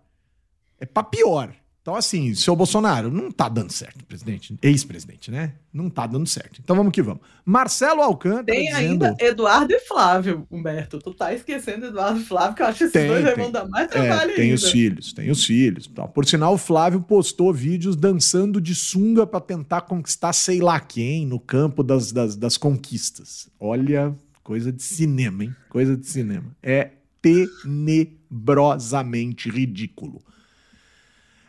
[0.77, 1.55] É para pior.
[1.85, 4.57] Então, assim, seu Bolsonaro, não tá dando certo, presidente.
[4.59, 5.53] Ex-presidente, né?
[5.71, 6.59] Não tá dando certo.
[6.59, 7.21] Então vamos que vamos.
[7.45, 8.45] Marcelo Alcântara.
[8.45, 9.05] Tem dizendo...
[9.05, 10.97] ainda Eduardo e Flávio, Humberto.
[10.97, 13.67] Tu tá esquecendo Eduardo e Flávio, que eu acho que esses tem, dois vão dar
[13.67, 14.55] mais trabalho é, Tem ainda.
[14.55, 15.85] os filhos, tem os filhos.
[15.85, 16.07] Tá.
[16.07, 21.23] Por sinal, o Flávio postou vídeos dançando de sunga para tentar conquistar sei lá quem
[21.27, 23.47] no campo das, das, das conquistas.
[23.59, 25.53] Olha, Coisa de cinema, hein?
[25.69, 26.55] Coisa de cinema.
[26.61, 30.21] É tenebrosamente ridículo.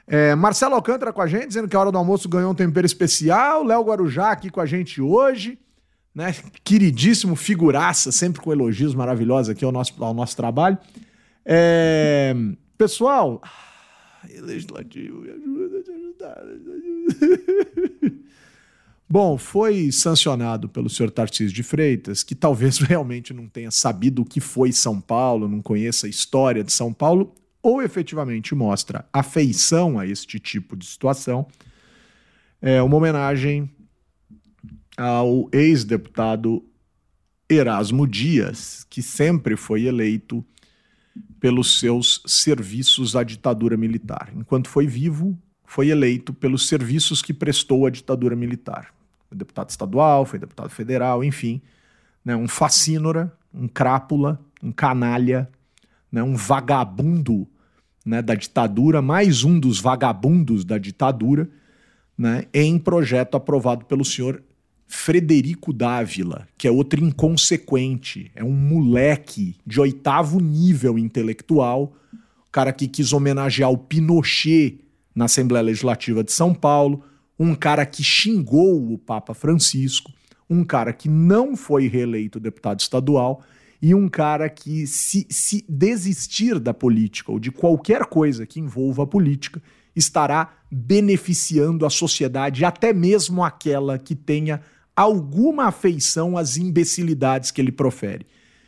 [0.07, 2.87] É, Marcelo Alcântara com a gente, dizendo que a hora do almoço ganhou um tempero
[2.87, 3.63] especial.
[3.63, 5.59] Léo Guarujá aqui com a gente hoje.
[6.15, 6.35] Né?
[6.65, 10.79] Queridíssimo, figuraça, sempre com elogios maravilhosos aqui ao nosso, ao nosso trabalho.
[11.45, 12.35] É,
[12.79, 13.43] pessoal,
[14.41, 16.43] legislativo, me ajuda, te ajudar.
[19.09, 24.25] Bom, foi sancionado pelo senhor Tarcísio de Freitas, que talvez realmente não tenha sabido o
[24.25, 27.33] que foi São Paulo, não conheça a história de São Paulo,
[27.63, 31.47] ou efetivamente mostra afeição a este tipo de situação.
[32.61, 33.71] é uma homenagem
[34.97, 36.65] ao ex-deputado
[37.49, 40.45] Erasmo Dias, que sempre foi eleito
[41.39, 44.33] pelos seus serviços à ditadura militar.
[44.35, 48.96] Enquanto foi vivo, foi eleito pelos serviços que prestou à ditadura militar.
[49.37, 51.61] Deputado estadual, foi deputado federal, enfim,
[52.25, 55.49] né, um facínora, um crápula, um canalha,
[56.11, 57.47] né, um vagabundo
[58.05, 61.49] né, da ditadura, mais um dos vagabundos da ditadura,
[62.17, 64.43] né, em projeto aprovado pelo senhor
[64.89, 71.93] Frederico Dávila, que é outro inconsequente, é um moleque de oitavo nível intelectual,
[72.47, 74.81] o cara que quis homenagear o Pinochet
[75.15, 77.03] na Assembleia Legislativa de São Paulo,
[77.39, 80.13] um cara que xingou o Papa Francisco,
[80.49, 83.43] um cara que não foi reeleito deputado estadual
[83.81, 89.03] e um cara que, se, se desistir da política ou de qualquer coisa que envolva
[89.03, 89.63] a política,
[89.95, 94.61] estará beneficiando a sociedade, até mesmo aquela que tenha
[94.95, 98.27] alguma afeição às imbecilidades que ele profere.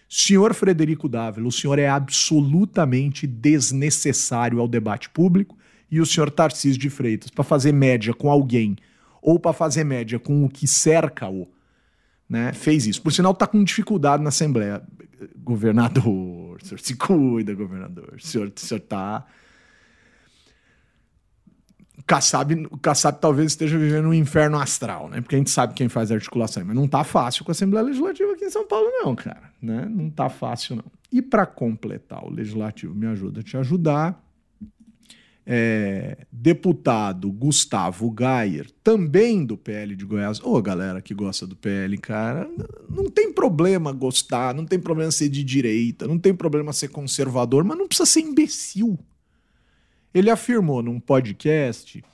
[0.08, 5.56] Senhor Frederico Dávila, o senhor é absolutamente desnecessário ao debate público
[5.91, 8.76] e o senhor Tarcísio de Freitas, para fazer média com alguém
[9.22, 11.49] ou para fazer média com o que cerca-o,
[12.28, 13.03] né, fez isso.
[13.03, 14.82] Por sinal, está com dificuldade na Assembleia.
[15.36, 18.14] Governador, o senhor se cuida, governador.
[18.16, 19.26] O senhor, o senhor tá
[22.09, 25.20] Kassab, o Kassab talvez esteja vivendo um inferno astral, né?
[25.20, 28.32] Porque a gente sabe quem faz articulação, mas não tá fácil com a Assembleia Legislativa
[28.32, 29.53] aqui em São Paulo, não, cara.
[29.61, 29.86] Né?
[29.91, 30.84] Não tá fácil, não.
[31.12, 34.18] E para completar, o Legislativo me ajuda a te ajudar.
[35.51, 40.40] É, deputado Gustavo Gayer, também do PL de Goiás.
[40.40, 42.46] Ô, oh, galera que gosta do PL, cara,
[42.86, 47.64] não tem problema gostar, não tem problema ser de direita, não tem problema ser conservador,
[47.64, 48.99] mas não precisa ser imbecil.
[50.12, 52.05] Ele afirmou num podcast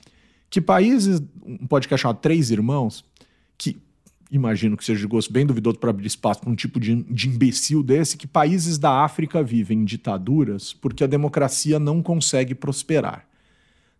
[0.49, 3.03] que países, um podcast chamado Três Irmãos,
[4.31, 7.29] imagino que seja de gosto bem duvidoso para abrir espaço para um tipo de, de
[7.29, 13.27] imbecil desse, que países da África vivem em ditaduras porque a democracia não consegue prosperar.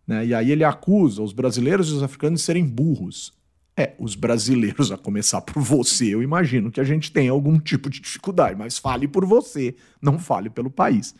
[0.06, 0.26] Né?
[0.26, 3.34] E aí ele acusa os brasileiros e os africanos de serem burros.
[3.78, 7.90] É, os brasileiros, a começar por você, eu imagino que a gente tem algum tipo
[7.90, 11.14] de dificuldade, mas fale por você, não fale pelo país.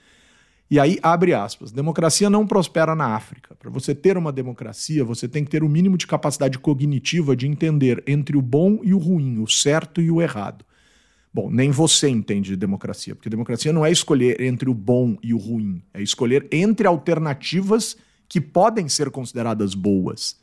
[0.69, 3.55] E aí, abre aspas, democracia não prospera na África.
[3.55, 7.47] Para você ter uma democracia, você tem que ter o mínimo de capacidade cognitiva de
[7.47, 10.65] entender entre o bom e o ruim, o certo e o errado.
[11.33, 15.35] Bom, nem você entende de democracia, porque democracia não é escolher entre o bom e
[15.35, 17.97] o ruim, é escolher entre alternativas
[18.29, 20.41] que podem ser consideradas boas.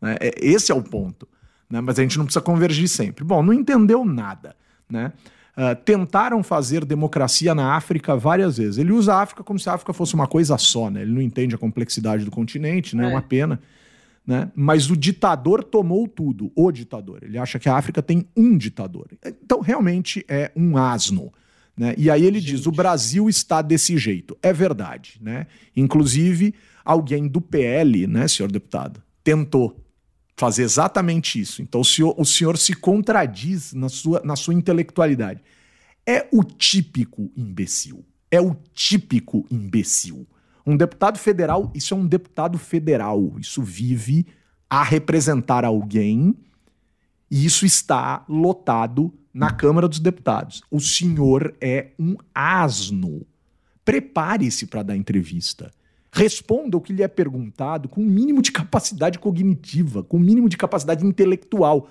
[0.00, 0.16] Né?
[0.20, 1.26] É, esse é o ponto.
[1.70, 1.80] Né?
[1.80, 3.24] Mas a gente não precisa convergir sempre.
[3.24, 4.56] Bom, não entendeu nada.
[4.88, 5.12] Né?
[5.58, 8.78] Uh, tentaram fazer democracia na África várias vezes.
[8.78, 11.02] Ele usa a África como se a África fosse uma coisa só, né?
[11.02, 13.06] Ele não entende a complexidade do continente, né?
[13.06, 13.60] É uma pena.
[14.24, 14.52] Né?
[14.54, 17.24] Mas o ditador tomou tudo, o ditador.
[17.24, 19.08] Ele acha que a África tem um ditador.
[19.24, 21.32] Então, realmente é um asno.
[21.76, 21.94] Né?
[21.98, 22.56] E aí ele Gente.
[22.56, 24.38] diz: o Brasil está desse jeito.
[24.40, 25.18] É verdade.
[25.20, 25.48] Né?
[25.74, 26.54] Inclusive,
[26.84, 29.76] alguém do PL, né, senhor deputado, tentou
[30.38, 31.60] fazer exatamente isso.
[31.60, 35.42] Então o senhor, o senhor se contradiz na sua, na sua intelectualidade.
[36.06, 38.04] É o típico imbecil.
[38.30, 40.26] É o típico imbecil.
[40.64, 43.34] Um deputado federal, isso é um deputado federal.
[43.38, 44.26] Isso vive
[44.70, 46.34] a representar alguém
[47.30, 50.62] e isso está lotado na Câmara dos Deputados.
[50.70, 53.26] O senhor é um asno.
[53.84, 55.70] Prepare-se para dar entrevista.
[56.18, 60.20] Responda o que lhe é perguntado com o um mínimo de capacidade cognitiva, com o
[60.20, 61.88] um mínimo de capacidade intelectual.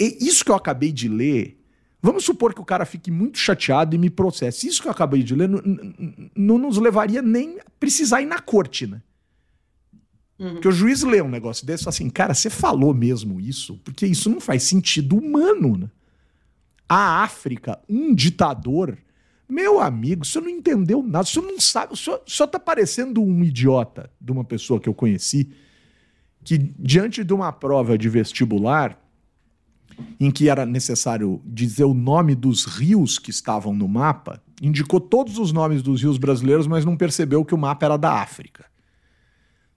[0.00, 1.62] E isso que eu acabei de ler,
[2.00, 4.66] vamos supor que o cara fique muito chateado e me processe.
[4.66, 5.50] Isso que eu acabei de ler
[6.34, 9.02] não nos levaria nem a precisar ir na corte, né?
[10.38, 10.54] Uhum.
[10.54, 13.78] Porque o juiz lê um negócio desse e fala assim, cara, você falou mesmo isso?
[13.84, 15.90] Porque isso não faz sentido humano, né?
[16.88, 18.96] A África, um ditador
[19.48, 22.48] meu amigo, o senhor não entendeu nada, o senhor não sabe, o senhor, o senhor
[22.48, 25.52] tá parecendo um idiota de uma pessoa que eu conheci,
[26.44, 28.98] que diante de uma prova de vestibular,
[30.18, 35.38] em que era necessário dizer o nome dos rios que estavam no mapa, indicou todos
[35.38, 38.64] os nomes dos rios brasileiros, mas não percebeu que o mapa era da África.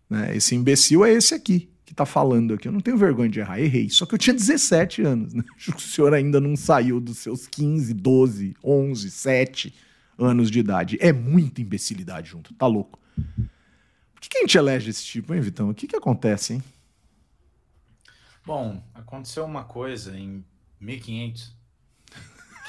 [0.09, 0.35] Né?
[0.37, 2.67] Esse imbecil é esse aqui que está falando aqui.
[2.67, 3.89] Eu não tenho vergonha de errar, errei.
[3.89, 5.43] Só que eu tinha 17 anos, né?
[5.73, 9.73] O senhor ainda não saiu dos seus 15, 12, 11, 7
[10.17, 10.97] anos de idade.
[10.99, 12.99] É muita imbecilidade junto, tá louco.
[13.15, 15.69] Por que, que a gente elege esse tipo, hein, Vitão?
[15.69, 16.63] O que, que acontece, hein?
[18.45, 20.43] Bom, aconteceu uma coisa em
[20.79, 21.55] 1500,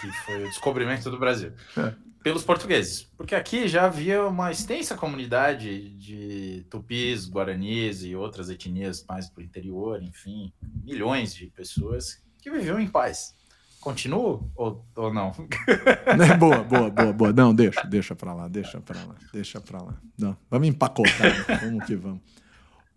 [0.01, 1.53] que foi o descobrimento do Brasil.
[1.77, 1.95] É.
[2.27, 9.05] pelos portugueses, porque aqui já havia uma extensa comunidade de tupis, guaranis e outras etnias
[9.09, 10.53] mais para o interior, enfim,
[10.83, 13.33] milhões de pessoas que viviam em paz.
[13.79, 15.31] Continuo ou, ou não?
[16.19, 17.33] Né, boa, boa, boa, boa.
[17.33, 19.97] Não, deixa, deixa pra lá, deixa pra lá, deixa pra lá.
[20.19, 21.59] Não, vamos empacotar, né?
[21.63, 22.21] vamos que vamos.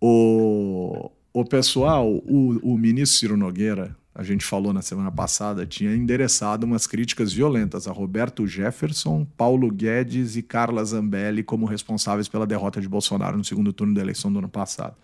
[0.01, 5.95] O, o pessoal, o, o ministro Ciro Nogueira, a gente falou na semana passada, tinha
[5.95, 12.45] endereçado umas críticas violentas a Roberto Jefferson, Paulo Guedes e Carla Zambelli como responsáveis pela
[12.45, 14.97] derrota de Bolsonaro no segundo turno da eleição do ano passado.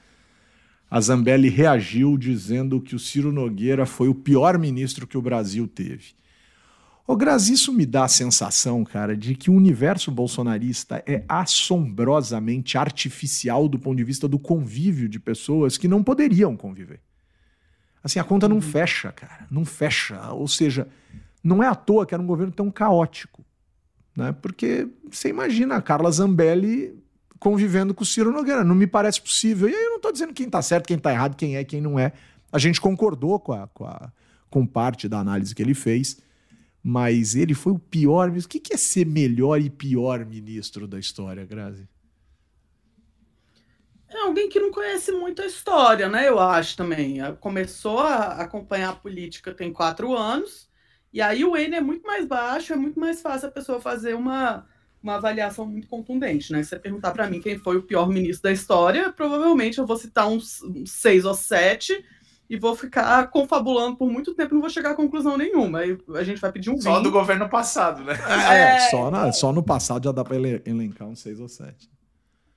[0.92, 5.66] A Zambelli reagiu dizendo que o Ciro Nogueira foi o pior ministro que o Brasil
[5.66, 6.08] teve.
[7.08, 12.78] Ô, Grazi, isso me dá a sensação, cara, de que o universo bolsonarista é assombrosamente
[12.78, 17.00] artificial do ponto de vista do convívio de pessoas que não poderiam conviver.
[18.06, 19.48] Assim, a conta não fecha, cara.
[19.50, 20.32] Não fecha.
[20.32, 20.88] Ou seja,
[21.44, 23.44] não é à toa que era um governo tão caótico.
[24.16, 24.32] Né?
[24.32, 27.04] Porque você imagina a Carla Zambelli
[27.40, 28.64] convivendo com o Ciro Nogueira.
[28.64, 29.68] Não me parece possível.
[29.68, 31.82] E aí eu não estou dizendo quem está certo, quem está errado, quem é, quem
[31.82, 32.14] não é.
[32.52, 34.12] A gente concordou com, a, com, a,
[34.52, 36.22] com parte da análise que ele fez,
[36.84, 38.50] mas ele foi o pior ministro.
[38.50, 41.90] O que, que é ser melhor e pior ministro da história, Grazi?
[44.16, 46.28] É alguém que não conhece muito a história, né?
[46.28, 47.18] Eu acho também.
[47.42, 50.70] Começou a acompanhar a política tem quatro anos,
[51.12, 54.14] e aí o N é muito mais baixo, é muito mais fácil a pessoa fazer
[54.16, 54.66] uma,
[55.04, 56.64] uma avaliação muito contundente, né?
[56.64, 59.98] Se você perguntar para mim quem foi o pior ministro da história, provavelmente eu vou
[59.98, 62.04] citar uns, uns seis ou sete
[62.50, 65.80] e vou ficar confabulando por muito tempo, não vou chegar a conclusão nenhuma.
[65.80, 68.14] Aí a gente vai pedir um Só do governo passado, né?
[68.52, 71.90] É, é só, na, só no passado já dá para elencar uns seis ou sete.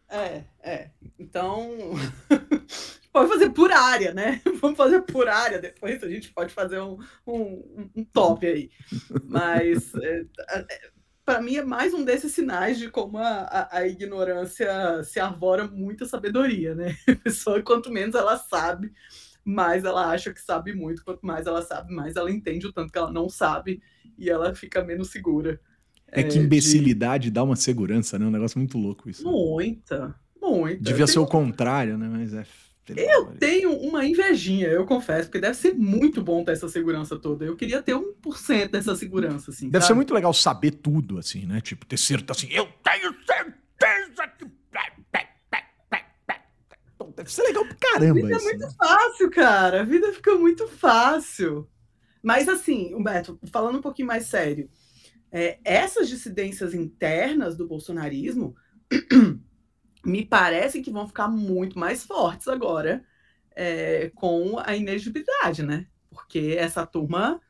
[0.08, 0.90] É, é.
[1.18, 1.92] Então,
[3.12, 4.40] pode fazer por área, né?
[4.60, 8.70] Vamos fazer por área depois, a gente pode fazer um, um, um top aí.
[9.24, 10.66] Mas, é, é,
[11.24, 15.66] para mim, é mais um desses sinais de como a, a, a, ignorância se arvora
[15.66, 16.96] muita sabedoria, né?
[17.06, 18.92] A pessoa, quanto menos ela sabe,
[19.44, 21.04] mais ela acha que sabe muito.
[21.04, 23.82] Quanto mais ela sabe, mais ela entende o tanto que ela não sabe
[24.16, 25.60] e ela fica menos segura.
[26.10, 27.30] É que imbecilidade de...
[27.30, 28.26] dá uma segurança, né?
[28.26, 29.24] Um negócio muito louco isso.
[29.24, 30.82] Muita, muita.
[30.82, 32.08] Devia ser o contrário, né?
[32.08, 32.44] Mas é.
[32.96, 37.44] Eu tenho uma invejinha, eu confesso, porque deve ser muito bom ter essa segurança toda.
[37.44, 39.68] Eu queria ter 1% dessa segurança, assim.
[39.68, 39.88] Deve sabe?
[39.88, 41.60] ser muito legal saber tudo, assim, né?
[41.60, 44.58] Tipo, ter certeza assim, eu tenho certeza que.
[47.14, 48.10] Deve ser legal pra caramba.
[48.10, 48.74] A vida isso, é muito né?
[48.78, 49.80] fácil, cara.
[49.80, 51.68] A vida fica muito fácil.
[52.22, 54.70] Mas, assim, Humberto, falando um pouquinho mais sério
[55.30, 58.56] é, essas dissidências internas do bolsonarismo
[60.04, 63.04] me parecem que vão ficar muito mais fortes agora
[63.54, 65.86] é, com a inegibilidade, né?
[66.10, 67.40] Porque essa turma,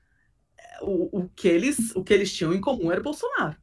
[0.83, 3.57] o, o, que eles, o que eles tinham em comum era o Bolsonaro.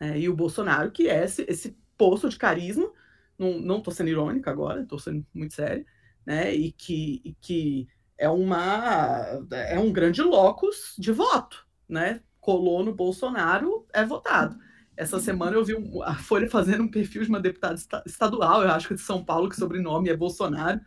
[0.00, 2.90] É, e o Bolsonaro, que é esse, esse poço de carisma,
[3.38, 5.84] não, tô sendo irônica agora, estou sendo muito sério,
[6.26, 6.54] né?
[6.54, 12.20] E que, e que é, uma, é um grande locus de voto, né?
[12.44, 14.58] Colou no Bolsonaro é votado.
[14.94, 15.74] Essa semana eu vi
[16.04, 17.74] a Folha fazendo um perfil de uma deputada
[18.04, 20.78] estadual, eu acho que de São Paulo, que sobrenome é Bolsonaro,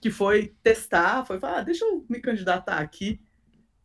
[0.00, 3.20] que foi testar, foi falar, ah, deixa eu me candidatar aqui,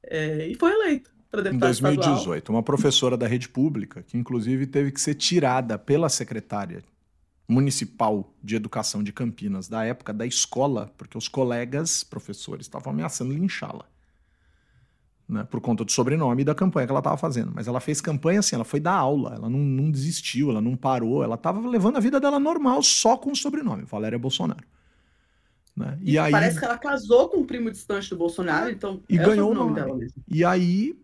[0.04, 2.58] é, e foi eleita para deputada Em 2018, estadual.
[2.58, 6.84] uma professora da rede pública, que inclusive teve que ser tirada pela secretária
[7.48, 13.32] municipal de educação de Campinas, da época da escola, porque os colegas professores estavam ameaçando
[13.34, 13.93] linchá-la
[15.34, 17.52] né, por conta do sobrenome e da campanha que ela estava fazendo.
[17.54, 20.76] Mas ela fez campanha assim, ela foi dar aula, ela não, não desistiu, ela não
[20.76, 24.64] parou, ela estava levando a vida dela normal só com o sobrenome, Valéria Bolsonaro.
[25.76, 25.98] Né?
[26.02, 29.18] E, e aí, parece que ela casou com um primo distante do Bolsonaro, então e
[29.18, 30.24] é ganhou o nome dela mesmo.
[30.28, 30.96] E aí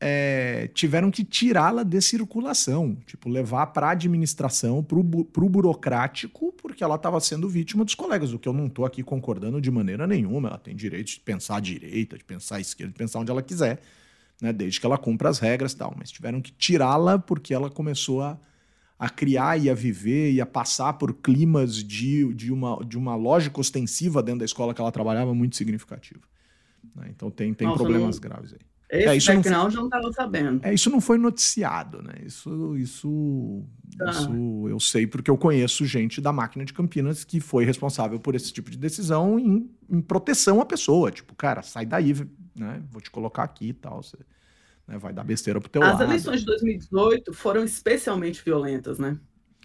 [0.00, 6.82] é, tiveram que tirá-la de circulação, tipo, levar para a administração, para o burocrático, porque
[6.82, 10.06] ela estava sendo vítima dos colegas, o que eu não estou aqui concordando de maneira
[10.06, 10.48] nenhuma.
[10.48, 13.42] Ela tem direito de pensar à direita, de pensar à esquerda, de pensar onde ela
[13.42, 13.78] quiser,
[14.40, 15.94] né, desde que ela cumpra as regras e tal.
[15.98, 18.38] Mas tiveram que tirá-la porque ela começou a,
[18.98, 23.14] a criar e a viver e a passar por climas de, de, uma, de uma
[23.14, 26.22] lógica ostensiva dentro da escola que ela trabalhava muito significativa.
[26.96, 27.08] Né?
[27.10, 28.22] Então tem, tem Nossa, problemas não...
[28.22, 28.69] graves aí.
[28.90, 30.66] Esse é, isso background não, eu não estava sabendo.
[30.66, 32.14] É, isso não foi noticiado, né?
[32.24, 33.64] Isso, isso,
[34.00, 34.10] ah.
[34.10, 38.34] isso eu sei porque eu conheço gente da máquina de Campinas que foi responsável por
[38.34, 41.10] esse tipo de decisão em, em proteção à pessoa.
[41.10, 42.14] Tipo, cara, sai daí,
[42.56, 42.82] né?
[42.90, 44.02] Vou te colocar aqui e tal.
[44.02, 44.16] Você,
[44.88, 44.98] né?
[44.98, 46.02] Vai dar besteira pro teu As lado.
[46.02, 49.18] eleições de 2018 foram especialmente violentas, né?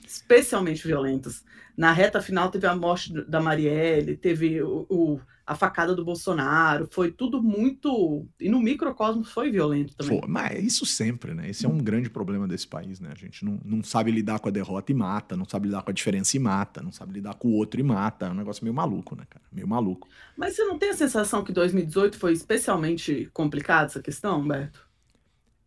[0.07, 1.43] especialmente violentas.
[1.75, 6.87] Na reta final teve a morte da Marielle, teve o, o, a facada do Bolsonaro,
[6.91, 8.27] foi tudo muito.
[8.39, 10.19] E no microcosmo foi violento também.
[10.27, 11.49] Mas isso sempre, né?
[11.49, 13.09] Esse é um grande problema desse país, né?
[13.11, 15.91] A gente não, não sabe lidar com a derrota e mata, não sabe lidar com
[15.91, 18.25] a diferença e mata, não sabe lidar com o outro e mata.
[18.25, 19.45] É um negócio meio maluco, né, cara?
[19.51, 20.07] Meio maluco.
[20.35, 24.83] Mas você não tem a sensação que 2018 foi especialmente complicado essa questão, Humberto?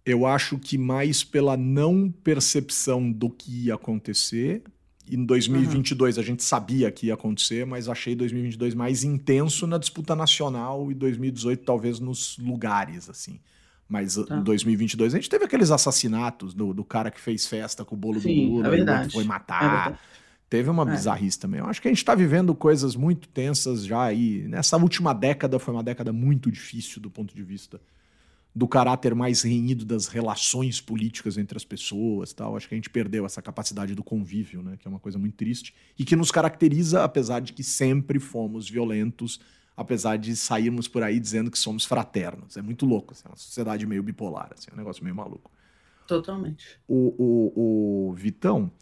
[0.05, 4.65] Eu acho que mais pela não percepção do que ia acontecer
[5.11, 6.23] em 2022 uhum.
[6.23, 10.95] a gente sabia que ia acontecer, mas achei 2022 mais intenso na disputa nacional e
[10.95, 13.41] 2018 talvez nos lugares, assim.
[13.89, 14.37] Mas tá.
[14.37, 17.99] em 2022 a gente teve aqueles assassinatos do, do cara que fez festa com o
[17.99, 19.93] bolo Sim, do Lula, é foi matar.
[19.93, 20.93] É teve uma é.
[20.93, 21.61] bizarrice também.
[21.61, 24.47] Eu acho que a gente está vivendo coisas muito tensas já aí.
[24.49, 27.81] Nessa última década foi uma década muito difícil do ponto de vista
[28.59, 32.57] do caráter mais renhido das relações políticas entre as pessoas, tal.
[32.57, 35.37] Acho que a gente perdeu essa capacidade do convívio, né, que é uma coisa muito
[35.37, 39.41] triste e que nos caracteriza apesar de que sempre fomos violentos,
[39.77, 42.57] apesar de sairmos por aí dizendo que somos fraternos.
[42.57, 45.53] É muito louco, assim, é uma sociedade meio bipolar, assim, é um negócio meio maluco.
[46.09, 46.81] Totalmente.
[46.89, 48.73] O, o, o Vitão,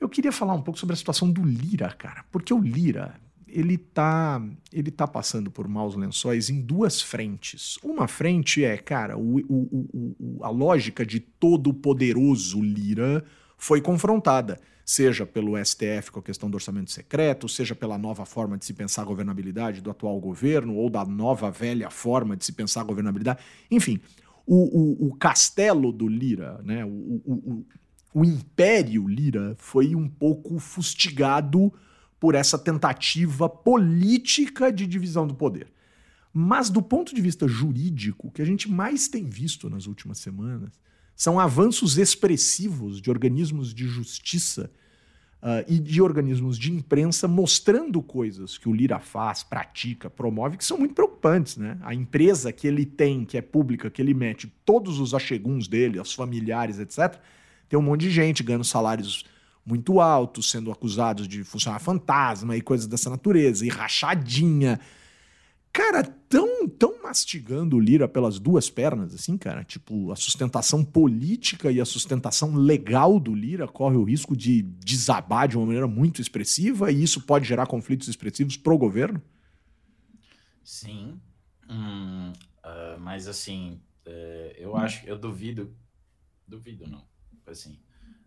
[0.00, 3.14] eu queria falar um pouco sobre a situação do Lira, cara, porque o Lira,
[3.52, 4.42] ele tá,
[4.72, 7.78] ele tá passando por maus lençóis em duas frentes.
[7.82, 13.24] Uma frente é, cara, o, o, o, a lógica de todo poderoso Lira
[13.56, 18.56] foi confrontada, seja pelo STF com a questão do orçamento secreto, seja pela nova forma
[18.56, 22.52] de se pensar a governabilidade do atual governo, ou da nova velha forma de se
[22.52, 23.40] pensar a governabilidade.
[23.70, 24.00] Enfim,
[24.46, 27.64] o, o castelo do Lira, né, o,
[28.12, 31.72] o império Lira foi um pouco fustigado
[32.20, 35.72] por essa tentativa política de divisão do poder.
[36.32, 40.18] Mas do ponto de vista jurídico, o que a gente mais tem visto nas últimas
[40.18, 40.78] semanas
[41.16, 44.70] são avanços expressivos de organismos de justiça
[45.42, 50.64] uh, e de organismos de imprensa mostrando coisas que o Lira faz, pratica, promove, que
[50.64, 51.56] são muito preocupantes.
[51.56, 51.78] Né?
[51.82, 55.98] A empresa que ele tem, que é pública, que ele mete todos os acheguns dele,
[55.98, 57.18] os familiares, etc.,
[57.68, 59.24] tem um monte de gente ganhando salários
[59.70, 64.78] muito altos, sendo acusados de funcionar fantasma e coisas dessa natureza, e rachadinha.
[65.72, 69.62] Cara, tão, tão mastigando o Lira pelas duas pernas, assim, cara.
[69.62, 75.46] Tipo, a sustentação política e a sustentação legal do Lira corre o risco de desabar
[75.46, 79.22] de uma maneira muito expressiva e isso pode gerar conflitos expressivos pro governo?
[80.64, 81.20] Sim.
[81.68, 82.32] Hum,
[82.64, 85.72] uh, mas assim, uh, eu acho, eu duvido,
[86.46, 87.04] duvido não,
[87.46, 87.78] assim,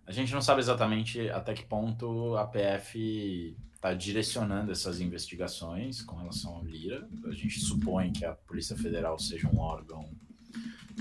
[0.06, 6.16] a gente não sabe exatamente até que ponto a PF está direcionando essas investigações com
[6.16, 7.08] relação ao Lira.
[7.26, 10.10] A gente supõe que a Polícia Federal seja um órgão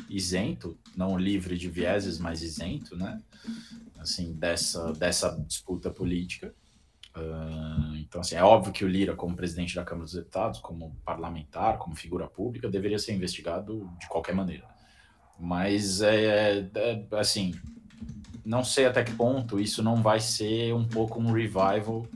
[0.09, 3.20] isento, não livre de vieses, mas isento, né?
[3.98, 6.55] Assim, dessa, dessa disputa política.
[7.14, 10.96] Uh, então, assim, é óbvio que o Lira, como presidente da Câmara dos Deputados, como
[11.05, 14.66] parlamentar, como figura pública, deveria ser investigado de qualquer maneira.
[15.38, 17.55] Mas, é, é, é assim,
[18.45, 22.07] não sei até que ponto isso não vai ser um pouco um revival.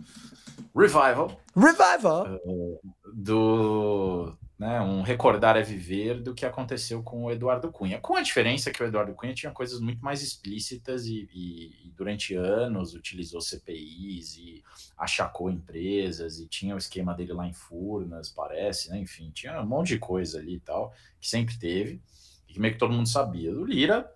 [0.74, 1.40] Revival.
[1.54, 2.40] Revival.
[2.44, 2.80] Uh,
[3.12, 4.36] do.
[4.58, 8.00] Né, um recordar é viver do que aconteceu com o Eduardo Cunha.
[8.00, 11.92] Com a diferença que o Eduardo Cunha tinha coisas muito mais explícitas e, e, e
[11.94, 14.64] durante anos utilizou CPIs e
[14.96, 18.98] achacou empresas e tinha o esquema dele lá em Furnas, parece, né?
[18.98, 22.00] Enfim, tinha um monte de coisa ali e tal, que sempre teve,
[22.48, 23.52] e que meio que todo mundo sabia.
[23.52, 24.10] Do Lira,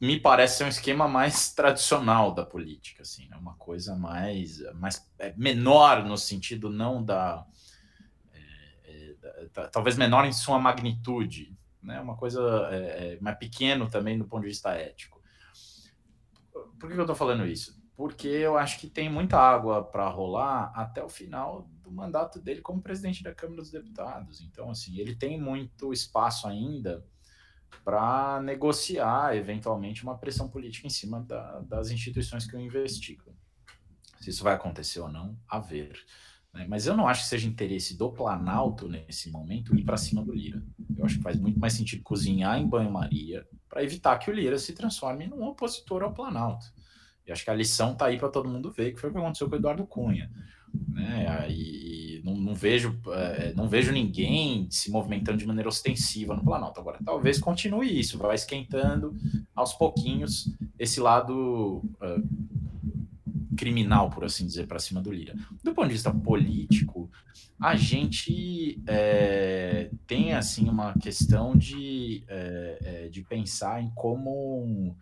[0.00, 3.36] me parece ser um esquema mais tradicional da política, assim, né?
[3.36, 7.46] uma coisa mais, mais é, menor no sentido não da,
[8.82, 12.00] é, é, talvez menor em sua magnitude, né?
[12.00, 12.40] Uma coisa
[12.70, 15.20] é, é mais pequeno também do ponto de vista ético.
[16.78, 17.78] Por que eu estou falando isso?
[17.94, 22.62] Porque eu acho que tem muita água para rolar até o final do mandato dele
[22.62, 24.40] como presidente da Câmara dos Deputados.
[24.40, 27.04] Então, assim, ele tem muito espaço ainda
[27.84, 33.34] para negociar eventualmente uma pressão política em cima da, das instituições que o investigam.
[34.20, 35.98] Se isso vai acontecer ou não, a ver.
[36.52, 36.66] Né?
[36.68, 40.32] Mas eu não acho que seja interesse do Planalto nesse momento ir para cima do
[40.32, 40.62] Lira.
[40.96, 44.58] Eu acho que faz muito mais sentido cozinhar em banho-maria para evitar que o Lira
[44.58, 46.66] se transforme num opositor ao Planalto.
[47.26, 49.18] E acho que a lição está aí para todo mundo ver, que foi o que
[49.18, 50.30] aconteceu com o Eduardo Cunha
[50.88, 51.50] né?
[51.50, 56.80] E não, não vejo é, não vejo ninguém se movimentando de maneira ostensiva no Planalto.
[56.80, 59.16] Agora, talvez continue isso, vai esquentando
[59.54, 65.34] aos pouquinhos esse lado uh, criminal, por assim dizer, para cima do Lira.
[65.62, 67.10] Do ponto de vista político,
[67.60, 74.96] a gente é, tem assim uma questão de, é, de pensar em como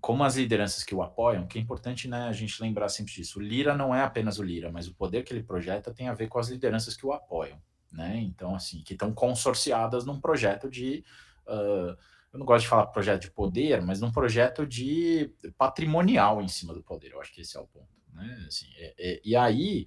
[0.00, 3.38] como as lideranças que o apoiam, que é importante né, a gente lembrar sempre disso.
[3.38, 6.14] O Lira não é apenas o Lira, mas o poder que ele projeta tem a
[6.14, 7.60] ver com as lideranças que o apoiam.
[7.92, 8.18] Né?
[8.18, 11.04] Então, assim, que estão consorciadas num projeto de.
[11.46, 11.96] Uh,
[12.32, 16.72] eu não gosto de falar projeto de poder, mas num projeto de patrimonial em cima
[16.72, 17.12] do poder.
[17.12, 17.88] Eu acho que esse é o ponto.
[18.12, 18.44] Né?
[18.46, 19.86] Assim, é, é, e aí,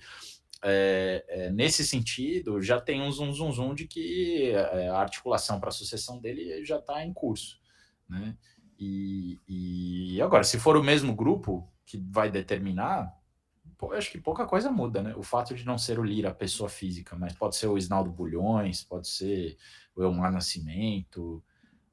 [0.62, 5.60] é, é, nesse sentido, já tem um zum, zum, zum de que é, a articulação
[5.60, 7.62] para a sucessão dele já está em curso.
[8.10, 8.38] Né?
[9.48, 13.14] E, e agora, se for o mesmo grupo que vai determinar,
[13.78, 15.14] pô, eu acho que pouca coisa muda, né?
[15.16, 18.12] O fato de não ser o Lira, a pessoa física, mas pode ser o Isnaldo
[18.12, 19.58] Bulhões, pode ser
[19.96, 21.44] o Elmar Nascimento,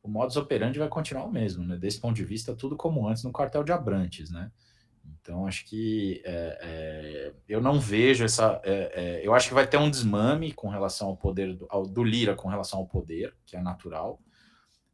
[0.02, 1.76] o modus operandi vai continuar o mesmo, né?
[1.76, 4.50] Desse ponto de vista, tudo como antes no quartel de Abrantes, né?
[5.04, 8.60] Então, acho que é, é, eu não vejo essa.
[8.64, 11.86] É, é eu acho que vai ter um desmame com relação ao poder do, ao,
[11.86, 14.20] do Lira com relação ao poder, que é natural,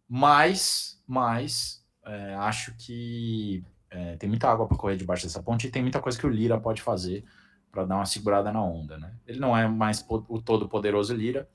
[0.09, 5.71] mas, mas é, acho que é, tem muita água para correr debaixo dessa ponte e
[5.71, 7.25] tem muita coisa que o Lira pode fazer
[7.71, 9.13] para dar uma segurada na onda, né?
[9.27, 11.49] Ele não é mais o todo poderoso Lira,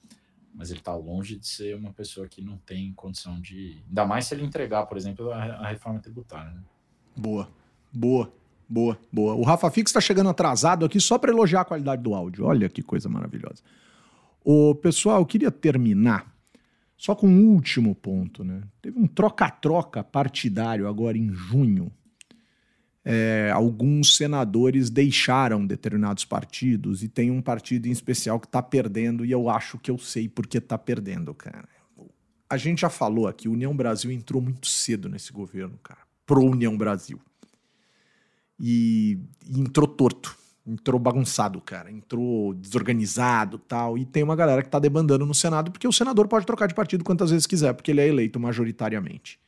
[0.54, 3.82] mas ele está longe de ser uma pessoa que não tem condição de.
[3.88, 6.52] Ainda mais se ele entregar, por exemplo, a, a reforma tributária.
[6.52, 6.62] Né?
[7.16, 7.48] Boa,
[7.92, 8.32] boa,
[8.68, 9.34] boa, boa.
[9.34, 12.46] O Rafa Fix está chegando atrasado aqui só para elogiar a qualidade do áudio.
[12.46, 13.64] Olha que coisa maravilhosa.
[14.44, 16.32] O pessoal, eu queria terminar
[17.02, 18.62] só com um último ponto, né?
[18.82, 21.92] Teve um troca-troca partidário agora em junho
[23.04, 29.26] é, alguns senadores deixaram determinados partidos e tem um partido em especial que está perdendo
[29.26, 31.68] e eu acho que eu sei porque está perdendo, cara.
[32.48, 36.78] A gente já falou aqui, União Brasil entrou muito cedo nesse governo, cara, pro União
[36.78, 37.20] Brasil.
[38.60, 40.38] E, e entrou torto,
[40.72, 43.98] entrou bagunçado, cara, entrou desorganizado tal.
[43.98, 46.74] E tem uma galera que está debandando no Senado porque o senador pode trocar de
[46.74, 49.40] partido quantas vezes quiser, porque ele é eleito majoritariamente.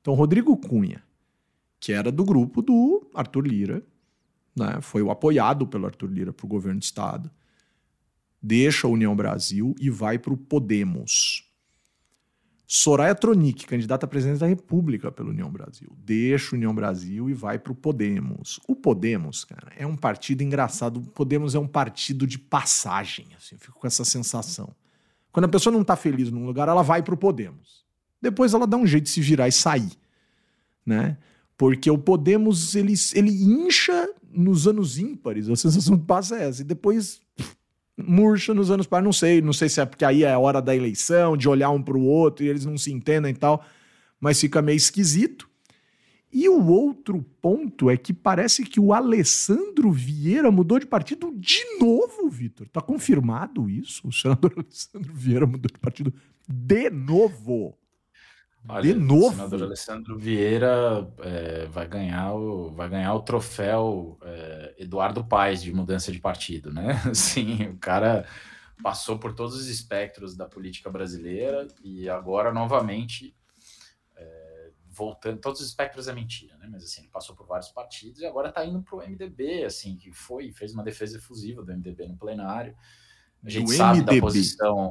[0.00, 1.02] Então, Rodrigo Cunha,
[1.78, 3.82] que era do grupo do Arthur Lira,
[4.56, 4.78] né?
[4.80, 7.30] foi o apoiado pelo Arthur Lira para o governo do Estado,
[8.40, 11.43] deixa a União Brasil e vai para o Podemos.
[12.66, 17.34] Soraya Tronic, candidata a presidente da República pela União Brasil, deixa a União Brasil e
[17.34, 18.58] vai para o Podemos.
[18.66, 20.96] O Podemos, cara, é um partido engraçado.
[20.98, 24.74] O Podemos é um partido de passagem, assim, fico com essa sensação.
[25.30, 27.84] Quando a pessoa não está feliz num lugar, ela vai para o Podemos.
[28.20, 29.92] Depois ela dá um jeito de se virar e sair,
[30.86, 31.18] né?
[31.58, 36.62] Porque o Podemos, ele, ele incha nos anos ímpares, a sensação que passa é essa,
[36.62, 37.20] e depois
[37.96, 40.74] murcha nos anos pares, não sei, não sei se é porque aí é hora da
[40.74, 43.64] eleição, de olhar um para o outro e eles não se entendem e tal,
[44.20, 45.48] mas fica meio esquisito.
[46.32, 51.62] E o outro ponto é que parece que o Alessandro Vieira mudou de partido de
[51.78, 52.68] novo, Vitor.
[52.68, 54.08] Tá confirmado isso?
[54.08, 56.12] O senador Alessandro Vieira mudou de partido
[56.48, 57.78] de novo.
[58.66, 59.26] Olha, de novo.
[59.26, 65.62] O senador Alessandro Vieira é, vai, ganhar o, vai ganhar o troféu é, Eduardo Paes
[65.62, 66.94] de mudança de partido, né?
[67.14, 68.26] Sim, o cara
[68.82, 73.36] passou por todos os espectros da política brasileira e agora novamente
[74.16, 75.40] é, voltando.
[75.40, 76.66] Todos os espectros é mentira, né?
[76.70, 79.96] Mas assim, ele passou por vários partidos e agora está indo para o MDB, assim,
[79.96, 82.74] que foi fez uma defesa efusiva do MDB no plenário.
[83.44, 84.14] A gente do sabe MDB.
[84.14, 84.90] da posição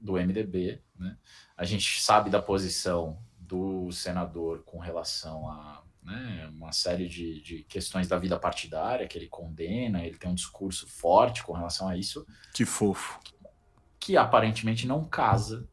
[0.00, 1.16] do MDB, né?
[1.56, 7.62] A gente sabe da posição do senador com relação a né, uma série de, de
[7.64, 11.96] questões da vida partidária que ele condena, ele tem um discurso forte com relação a
[11.96, 12.24] isso.
[12.54, 13.18] Que fofo.
[13.22, 13.34] Que,
[13.98, 15.68] que aparentemente não casa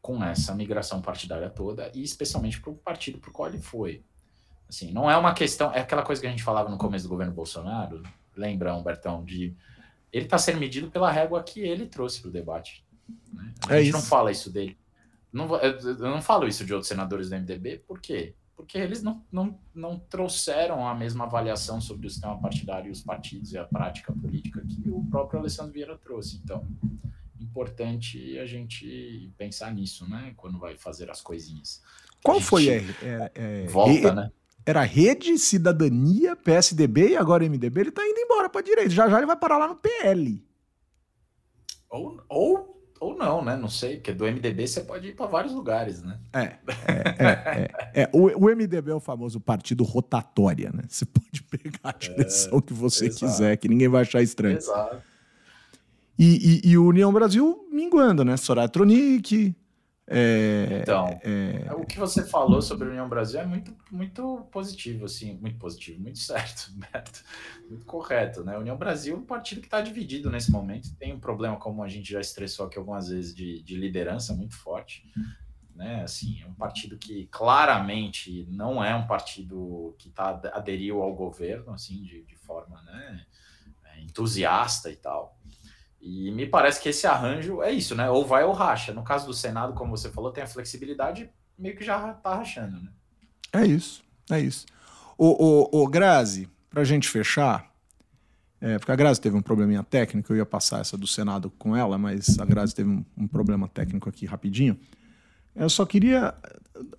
[0.00, 4.04] com essa migração partidária toda, e especialmente para o partido para o qual ele foi.
[4.68, 7.10] Assim, não é uma questão, é aquela coisa que a gente falava no começo do
[7.10, 8.02] governo Bolsonaro,
[8.36, 9.56] lembra, Humbertão, de
[10.12, 12.84] ele está sendo medido pela régua que ele trouxe para o debate.
[13.32, 13.54] Né?
[13.68, 13.98] A é gente isso.
[13.98, 14.76] não fala isso dele.
[15.32, 18.34] Não, eu não falo isso de outros senadores do MDB, por quê?
[18.54, 23.00] Porque eles não, não, não trouxeram a mesma avaliação sobre o sistema partidário e os
[23.00, 26.38] partidos e a prática política que o próprio Alessandro Vieira trouxe.
[26.44, 26.66] Então,
[27.40, 30.32] importante a gente pensar nisso, né?
[30.36, 31.82] Quando vai fazer as coisinhas.
[32.22, 34.32] Qual foi a, é, é, volta, é, né?
[34.64, 37.80] Era Rede, Cidadania, PSDB e agora MDB.
[37.80, 38.90] Ele tá indo embora para direita.
[38.90, 40.42] Já já ele vai parar lá no PL.
[41.90, 43.56] Ou, ou ou não, né?
[43.56, 46.18] Não sei, porque do MDB você pode ir para vários lugares, né?
[46.32, 46.56] É, é,
[47.18, 48.10] é, é, é.
[48.12, 50.84] O, o, MDB é o famoso partido rotatória, né?
[50.88, 53.26] Você pode pegar a direção que você exato.
[53.26, 54.56] quiser, que ninguém vai achar estranho.
[54.56, 55.02] Exato.
[56.16, 58.36] E, e, e o União Brasil minguando, né?
[58.36, 59.52] Soraya Tronic,
[60.12, 61.72] é, então, é...
[61.74, 66.00] o que você falou sobre a União Brasil é muito, muito positivo, assim, muito positivo,
[66.00, 66.72] muito certo,
[67.68, 68.56] muito correto, né?
[68.56, 71.82] A União Brasil é um partido que está dividido nesse momento, tem um problema, como
[71.82, 75.04] a gente já estressou aqui algumas vezes, de, de liderança muito forte.
[75.74, 76.02] né?
[76.02, 81.72] Assim, é um partido que claramente não é um partido que tá, aderiu ao governo,
[81.72, 83.26] assim, de, de forma né,
[83.84, 85.38] é, entusiasta e tal.
[86.02, 88.10] E me parece que esse arranjo é isso, né?
[88.10, 88.92] Ou vai ou racha.
[88.92, 92.80] No caso do Senado, como você falou, tem a flexibilidade, meio que já tá rachando,
[92.80, 92.88] né?
[93.52, 94.66] É isso, é isso.
[95.16, 97.70] O, o, o Grazi, pra gente fechar,
[98.60, 101.76] é, porque a Grazi teve um probleminha técnico, eu ia passar essa do Senado com
[101.76, 104.76] ela, mas a Grazi teve um, um problema técnico aqui rapidinho.
[105.54, 106.34] Eu só queria.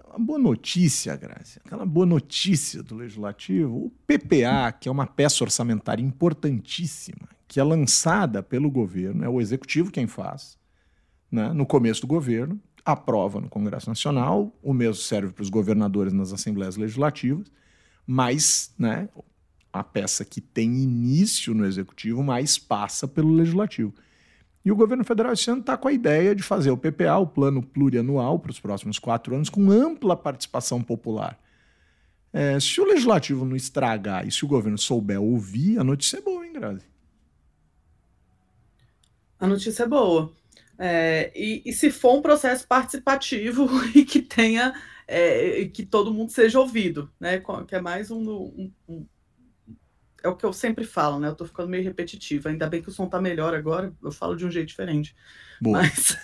[0.09, 1.59] Uma boa notícia, Grazi.
[1.65, 3.87] Aquela boa notícia do Legislativo.
[3.87, 9.39] O PPA, que é uma peça orçamentária importantíssima, que é lançada pelo governo, é o
[9.39, 10.57] executivo quem faz,
[11.31, 16.11] né, no começo do governo, aprova no Congresso Nacional, o mesmo serve para os governadores
[16.13, 17.45] nas assembleias legislativas,
[18.07, 19.07] mas né,
[19.71, 23.93] a peça que tem início no executivo, mas passa pelo legislativo.
[24.65, 27.27] E o governo federal esse ano está com a ideia de fazer o PPA, o
[27.27, 31.39] plano plurianual, para os próximos quatro anos, com ampla participação popular.
[32.33, 36.21] É, se o legislativo não estragar e se o governo souber ouvir, a notícia é
[36.21, 36.92] boa, hein, Grazi?
[39.43, 40.31] A notícia é boa.
[40.79, 44.73] É, e, e, se for um processo participativo e que tenha
[45.05, 47.43] é, que todo mundo seja ouvido, né?
[47.67, 49.05] Que é mais um, um, um
[50.23, 51.27] é o que eu sempre falo, né?
[51.27, 52.47] Eu tô ficando meio repetitiva.
[52.47, 55.13] Ainda bem que o som tá melhor agora, eu falo de um jeito diferente.
[55.59, 55.81] Boa.
[55.81, 56.17] Mas.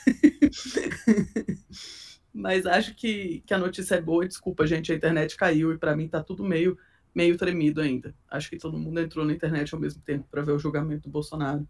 [2.34, 4.26] Mas acho que, que a notícia é boa.
[4.26, 6.78] Desculpa, gente, a internet caiu e para mim tá tudo meio,
[7.14, 8.16] meio tremido ainda.
[8.30, 11.12] Acho que todo mundo entrou na internet ao mesmo tempo para ver o julgamento do
[11.12, 11.68] Bolsonaro.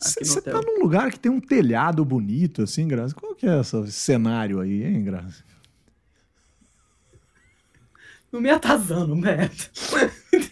[0.00, 3.14] Você tá num lugar que tem um telhado bonito, assim, Graça.
[3.14, 5.44] Qual que é esse cenário aí, hein, Graça?
[8.32, 9.70] Não me atazando, Beto.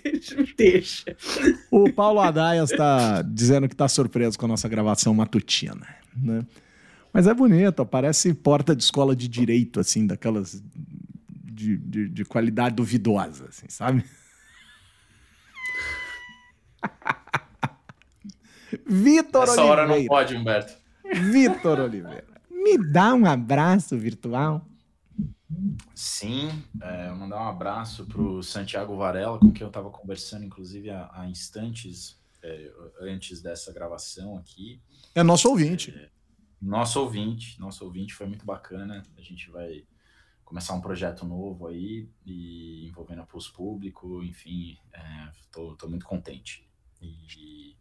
[0.02, 1.16] deixa, deixa.
[1.70, 6.44] O Paulo Adaias está dizendo que está surpreso com a nossa gravação matutina, né?
[7.12, 10.62] Mas é bonito, parece porta de escola de direito, assim, daquelas
[11.58, 14.04] de, de, de qualidade duvidosa, assim, sabe?
[18.86, 19.52] Vitor Oliveira.
[19.52, 20.74] Essa hora não pode, Humberto.
[21.32, 22.26] Vitor Oliveira.
[22.50, 24.66] Me dá um abraço virtual.
[25.94, 26.50] Sim,
[26.82, 31.10] é, mandar um abraço para o Santiago Varela, com quem eu estava conversando, inclusive, há,
[31.12, 34.80] há instantes é, antes dessa gravação aqui.
[35.14, 35.90] É nosso ouvinte.
[35.90, 36.10] É,
[36.60, 39.02] nosso ouvinte, nosso ouvinte foi muito bacana.
[39.16, 39.84] A gente vai
[40.44, 44.76] começar um projeto novo aí, e envolvendo a Pulso Público, enfim,
[45.40, 46.68] estou é, muito contente.
[47.00, 47.76] E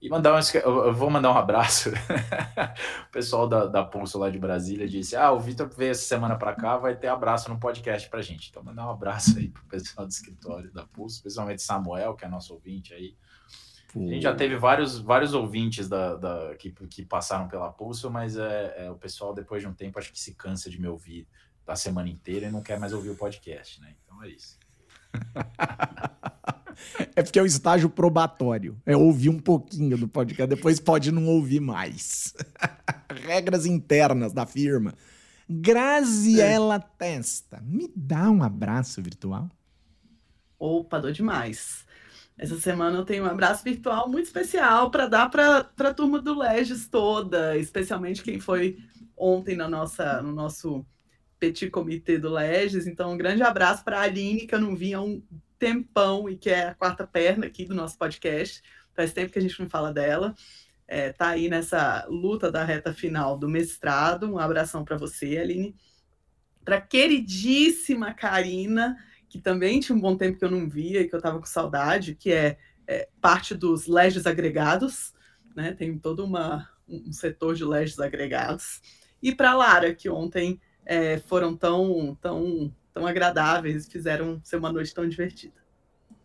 [0.00, 1.90] e mandar um, eu vou mandar um abraço.
[3.06, 6.36] o pessoal da, da Pulso lá de Brasília disse: Ah, o Vitor veio essa semana
[6.36, 8.48] para cá, vai ter abraço no podcast pra gente.
[8.48, 12.28] Então, mandar um abraço aí pro pessoal do escritório da Pulso, especialmente Samuel, que é
[12.28, 13.14] nosso ouvinte aí.
[13.94, 18.36] A gente já teve vários, vários ouvintes da, da, que, que passaram pela Pulso, mas
[18.36, 21.26] é, é, o pessoal, depois de um tempo, acho que se cansa de me ouvir
[21.66, 23.94] a semana inteira e não quer mais ouvir o podcast, né?
[24.04, 24.58] Então é isso.
[27.16, 28.76] É porque é o estágio probatório.
[28.86, 32.34] É ouvir um pouquinho do podcast, depois pode não ouvir mais.
[33.26, 34.94] Regras internas da firma.
[35.48, 36.84] Graziela é.
[36.98, 39.48] Testa, me dá um abraço virtual.
[40.58, 41.84] Opa, dou demais.
[42.38, 46.38] Essa semana eu tenho um abraço virtual muito especial para dar para a turma do
[46.38, 48.78] Legis toda, especialmente quem foi
[49.16, 50.86] ontem na nossa, no nosso
[51.38, 52.86] petit comitê do Legis.
[52.86, 55.22] Então, um grande abraço para a Aline, que eu não vi há um
[55.60, 58.62] tempão e que é a quarta perna aqui do nosso podcast.
[58.94, 60.34] Faz tempo que a gente não fala dela.
[60.88, 64.32] É, tá aí nessa luta da reta final do mestrado.
[64.32, 65.76] Um abração para você, Aline.
[66.64, 68.96] Para queridíssima Karina,
[69.28, 71.46] que também tinha um bom tempo que eu não via e que eu estava com
[71.46, 72.56] saudade, que é,
[72.86, 75.14] é, parte dos leges agregados,
[75.54, 75.72] né?
[75.72, 78.80] Tem todo uma, um setor de leges agregados.
[79.22, 84.94] E para Lara, que ontem é, foram tão, tão tão agradáveis, fizeram ser uma noite
[84.94, 85.54] tão divertida.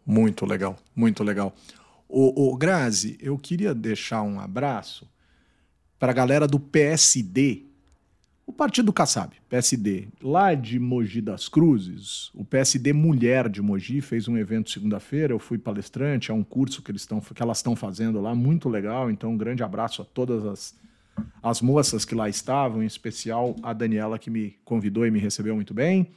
[0.06, 1.56] Muito legal, muito legal.
[2.08, 5.10] O, o Grazi, eu queria deixar um abraço
[5.98, 7.66] para a galera do PSD,
[8.46, 14.28] o Partido Kassab, PSD, lá de Mogi das Cruzes, o PSD Mulher de Mogi fez
[14.28, 17.76] um evento segunda-feira, eu fui palestrante, é um curso que, eles estão, que elas estão
[17.76, 20.76] fazendo lá, muito legal, então um grande abraço a todas as,
[21.42, 25.56] as moças que lá estavam, em especial a Daniela que me convidou e me recebeu
[25.56, 26.12] muito bem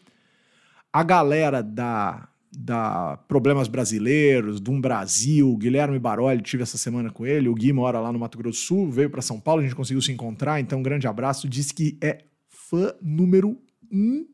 [0.92, 7.26] a galera da, da Problemas Brasileiros, do Um Brasil, Guilherme Baroli, tive essa semana com
[7.26, 9.64] ele, o Gui mora lá no Mato Grosso do Sul, veio para São Paulo, a
[9.64, 13.56] gente conseguiu se encontrar, então um grande abraço, disse que é fã número
[13.90, 14.26] um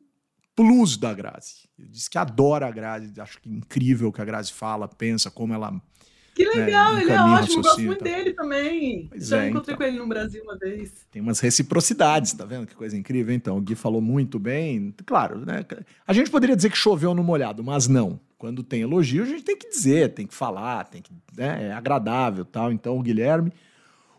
[0.56, 1.68] plus da Grazi.
[1.78, 5.52] Disse que adora a Grazi, acho que incrível o que a Grazi fala, pensa, como
[5.52, 5.81] ela
[6.35, 9.06] Que legal, É, um ele é ótimo, gosto muito dele também.
[9.09, 9.86] Pois Já é, encontrei então.
[9.86, 10.93] com ele no Brasil uma vez.
[11.11, 12.66] Tem umas reciprocidades, tá vendo?
[12.66, 13.32] Que coisa incrível.
[13.32, 14.93] Então, o Gui falou muito bem.
[15.06, 15.65] Claro, né?
[16.06, 18.19] A gente poderia dizer que choveu no molhado, mas não.
[18.36, 21.69] Quando tem elogio, a gente tem que dizer, tem que falar, tem que, né?
[21.69, 22.73] é agradável tal.
[22.73, 23.52] Então, o Guilherme.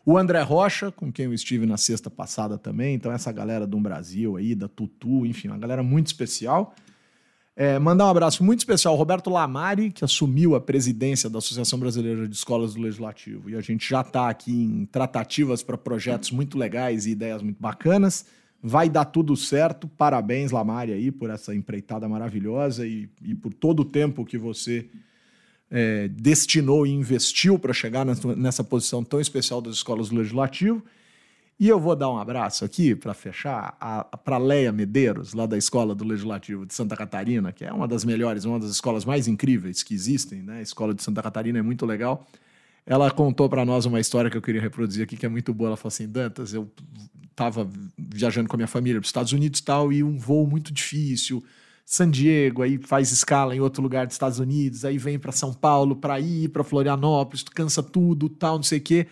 [0.05, 2.93] O André Rocha, com quem eu estive na sexta passada também.
[2.93, 6.75] Então, essa galera do Brasil aí, da Tutu, enfim, uma galera muito especial.
[7.57, 11.79] É, mandar um abraço muito especial ao Roberto Lamari, que assumiu a presidência da Associação
[11.79, 13.49] Brasileira de Escolas do Legislativo.
[13.49, 17.61] E a gente já está aqui em tratativas para projetos muito legais e ideias muito
[17.61, 18.25] bacanas.
[18.61, 19.87] Vai dar tudo certo.
[19.87, 24.89] Parabéns, Lamari, aí, por essa empreitada maravilhosa e, e por todo o tempo que você
[25.71, 30.83] é, destinou e investiu para chegar nessa, posição tão especial das escolas do Legislativo.
[31.57, 33.77] E eu vou dar um abraço aqui para fechar
[34.25, 38.03] para Leia Medeiros, lá da Escola do Legislativo de Santa Catarina, que é uma das
[38.03, 40.57] melhores, uma das escolas mais incríveis que existem, né?
[40.57, 42.27] A Escola de Santa Catarina é muito legal.
[42.85, 45.69] Ela contou para nós uma história que eu queria reproduzir aqui, que é muito boa.
[45.69, 46.69] Ela falou assim: Dantas, eu
[47.31, 47.67] estava
[47.97, 50.73] viajando com a minha família para os Estados Unidos e tal, e um voo muito
[50.73, 51.41] difícil.
[51.85, 55.53] San Diego, aí faz escala em outro lugar dos Estados Unidos, aí vem para São
[55.53, 59.07] Paulo para ir para Florianópolis, cansa tudo, tal, não sei o quê.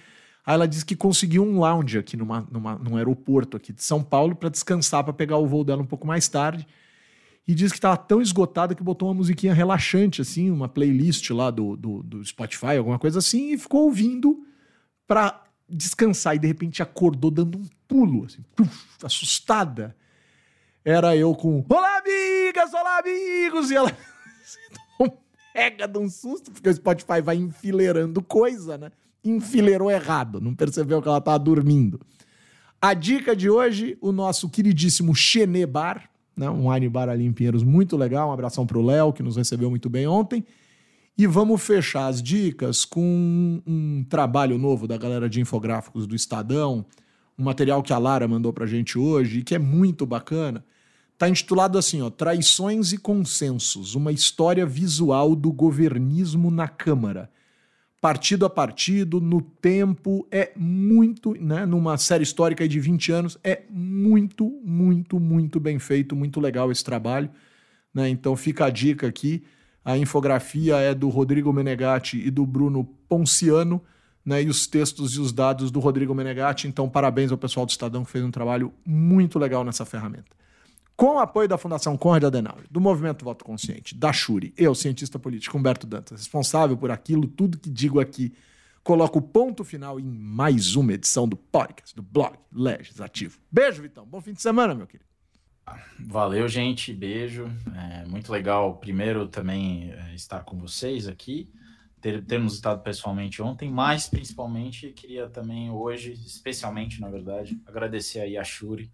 [0.45, 4.03] Aí ela disse que conseguiu um lounge aqui numa, numa, num aeroporto aqui de São
[4.03, 6.67] Paulo para descansar, para pegar o voo dela um pouco mais tarde.
[7.47, 11.49] E disse que estava tão esgotada que botou uma musiquinha relaxante, assim, uma playlist lá
[11.49, 14.45] do, do, do Spotify, alguma coisa assim, e ficou ouvindo
[15.07, 16.35] para descansar.
[16.35, 19.95] E de repente acordou dando um pulo, assim, puf, assustada.
[20.85, 22.73] Era eu com Olá, amigas!
[22.73, 23.71] Olá, amigos!
[23.71, 23.97] E ela
[25.53, 28.91] pega de um susto, porque o Spotify vai enfileirando coisa, né?
[29.23, 31.99] Enfileirou errado, não percebeu que ela estava dormindo.
[32.81, 36.49] A dica de hoje, o nosso queridíssimo Xenê Bar, né?
[36.49, 38.29] um wine bar ali em Pinheiros muito legal.
[38.29, 40.43] Um abração para o Léo, que nos recebeu muito bem ontem.
[41.17, 46.15] E vamos fechar as dicas com um, um trabalho novo da galera de infográficos do
[46.15, 46.85] Estadão,
[47.37, 50.65] um material que a Lara mandou para gente hoje e que é muito bacana.
[51.13, 57.29] Está intitulado assim, ó, Traições e Consensos, uma história visual do governismo na Câmara.
[58.03, 63.61] Partido a partido, no tempo, é muito, né, numa série histórica de 20 anos, é
[63.69, 67.29] muito, muito, muito bem feito, muito legal esse trabalho.
[67.93, 68.09] Né?
[68.09, 69.45] Então fica a dica aqui.
[69.85, 73.81] A infografia é do Rodrigo Menegatti e do Bruno Ponciano,
[74.25, 74.43] né?
[74.43, 76.67] E os textos e os dados do Rodrigo Menegatti.
[76.67, 80.42] Então, parabéns ao pessoal do Estadão que fez um trabalho muito legal nessa ferramenta.
[80.95, 85.17] Com o apoio da Fundação Conrad Adenauer, do Movimento Voto Consciente, da Shuri, eu, cientista
[85.17, 88.31] político Humberto Dantas, responsável por aquilo, tudo que digo aqui,
[88.83, 93.39] coloco o ponto final em mais uma edição do podcast, do blog Legislativo.
[93.51, 94.05] Beijo, Vitão.
[94.05, 95.09] Bom fim de semana, meu querido.
[95.99, 96.93] Valeu, gente.
[96.93, 97.49] Beijo.
[97.75, 101.51] É muito legal, primeiro, também é, estar com vocês aqui,
[101.99, 108.37] ter, termos estado pessoalmente ontem, mas principalmente queria também hoje, especialmente, na verdade, agradecer aí
[108.37, 108.91] a Shuri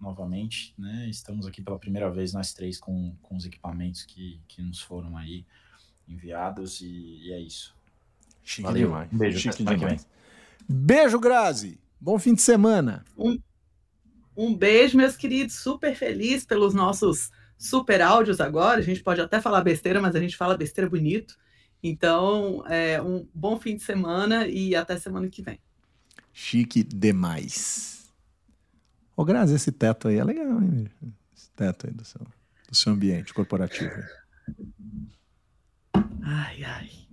[0.00, 1.06] novamente, né?
[1.08, 5.16] Estamos aqui pela primeira vez nós três com, com os equipamentos que, que nos foram
[5.16, 5.44] aí
[6.08, 7.74] enviados e, e é isso.
[8.42, 8.86] Chique Valeu.
[8.86, 9.12] demais.
[9.12, 9.38] Um beijo.
[9.38, 10.06] Chique demais.
[10.68, 11.78] Beijo, Grazi.
[12.00, 13.04] Bom fim de semana.
[14.36, 15.56] Um beijo, meus queridos.
[15.56, 18.78] Super feliz pelos nossos super áudios agora.
[18.78, 21.36] A gente pode até falar besteira, mas a gente fala besteira bonito.
[21.82, 25.60] Então, é, um bom fim de semana e até semana que vem.
[26.32, 27.97] Chique demais.
[29.18, 30.88] Ô, Grazi, esse teto aí é legal, hein?
[31.36, 32.20] Esse teto aí do seu,
[32.68, 33.90] do seu ambiente corporativo.
[36.22, 37.07] Ai, ai.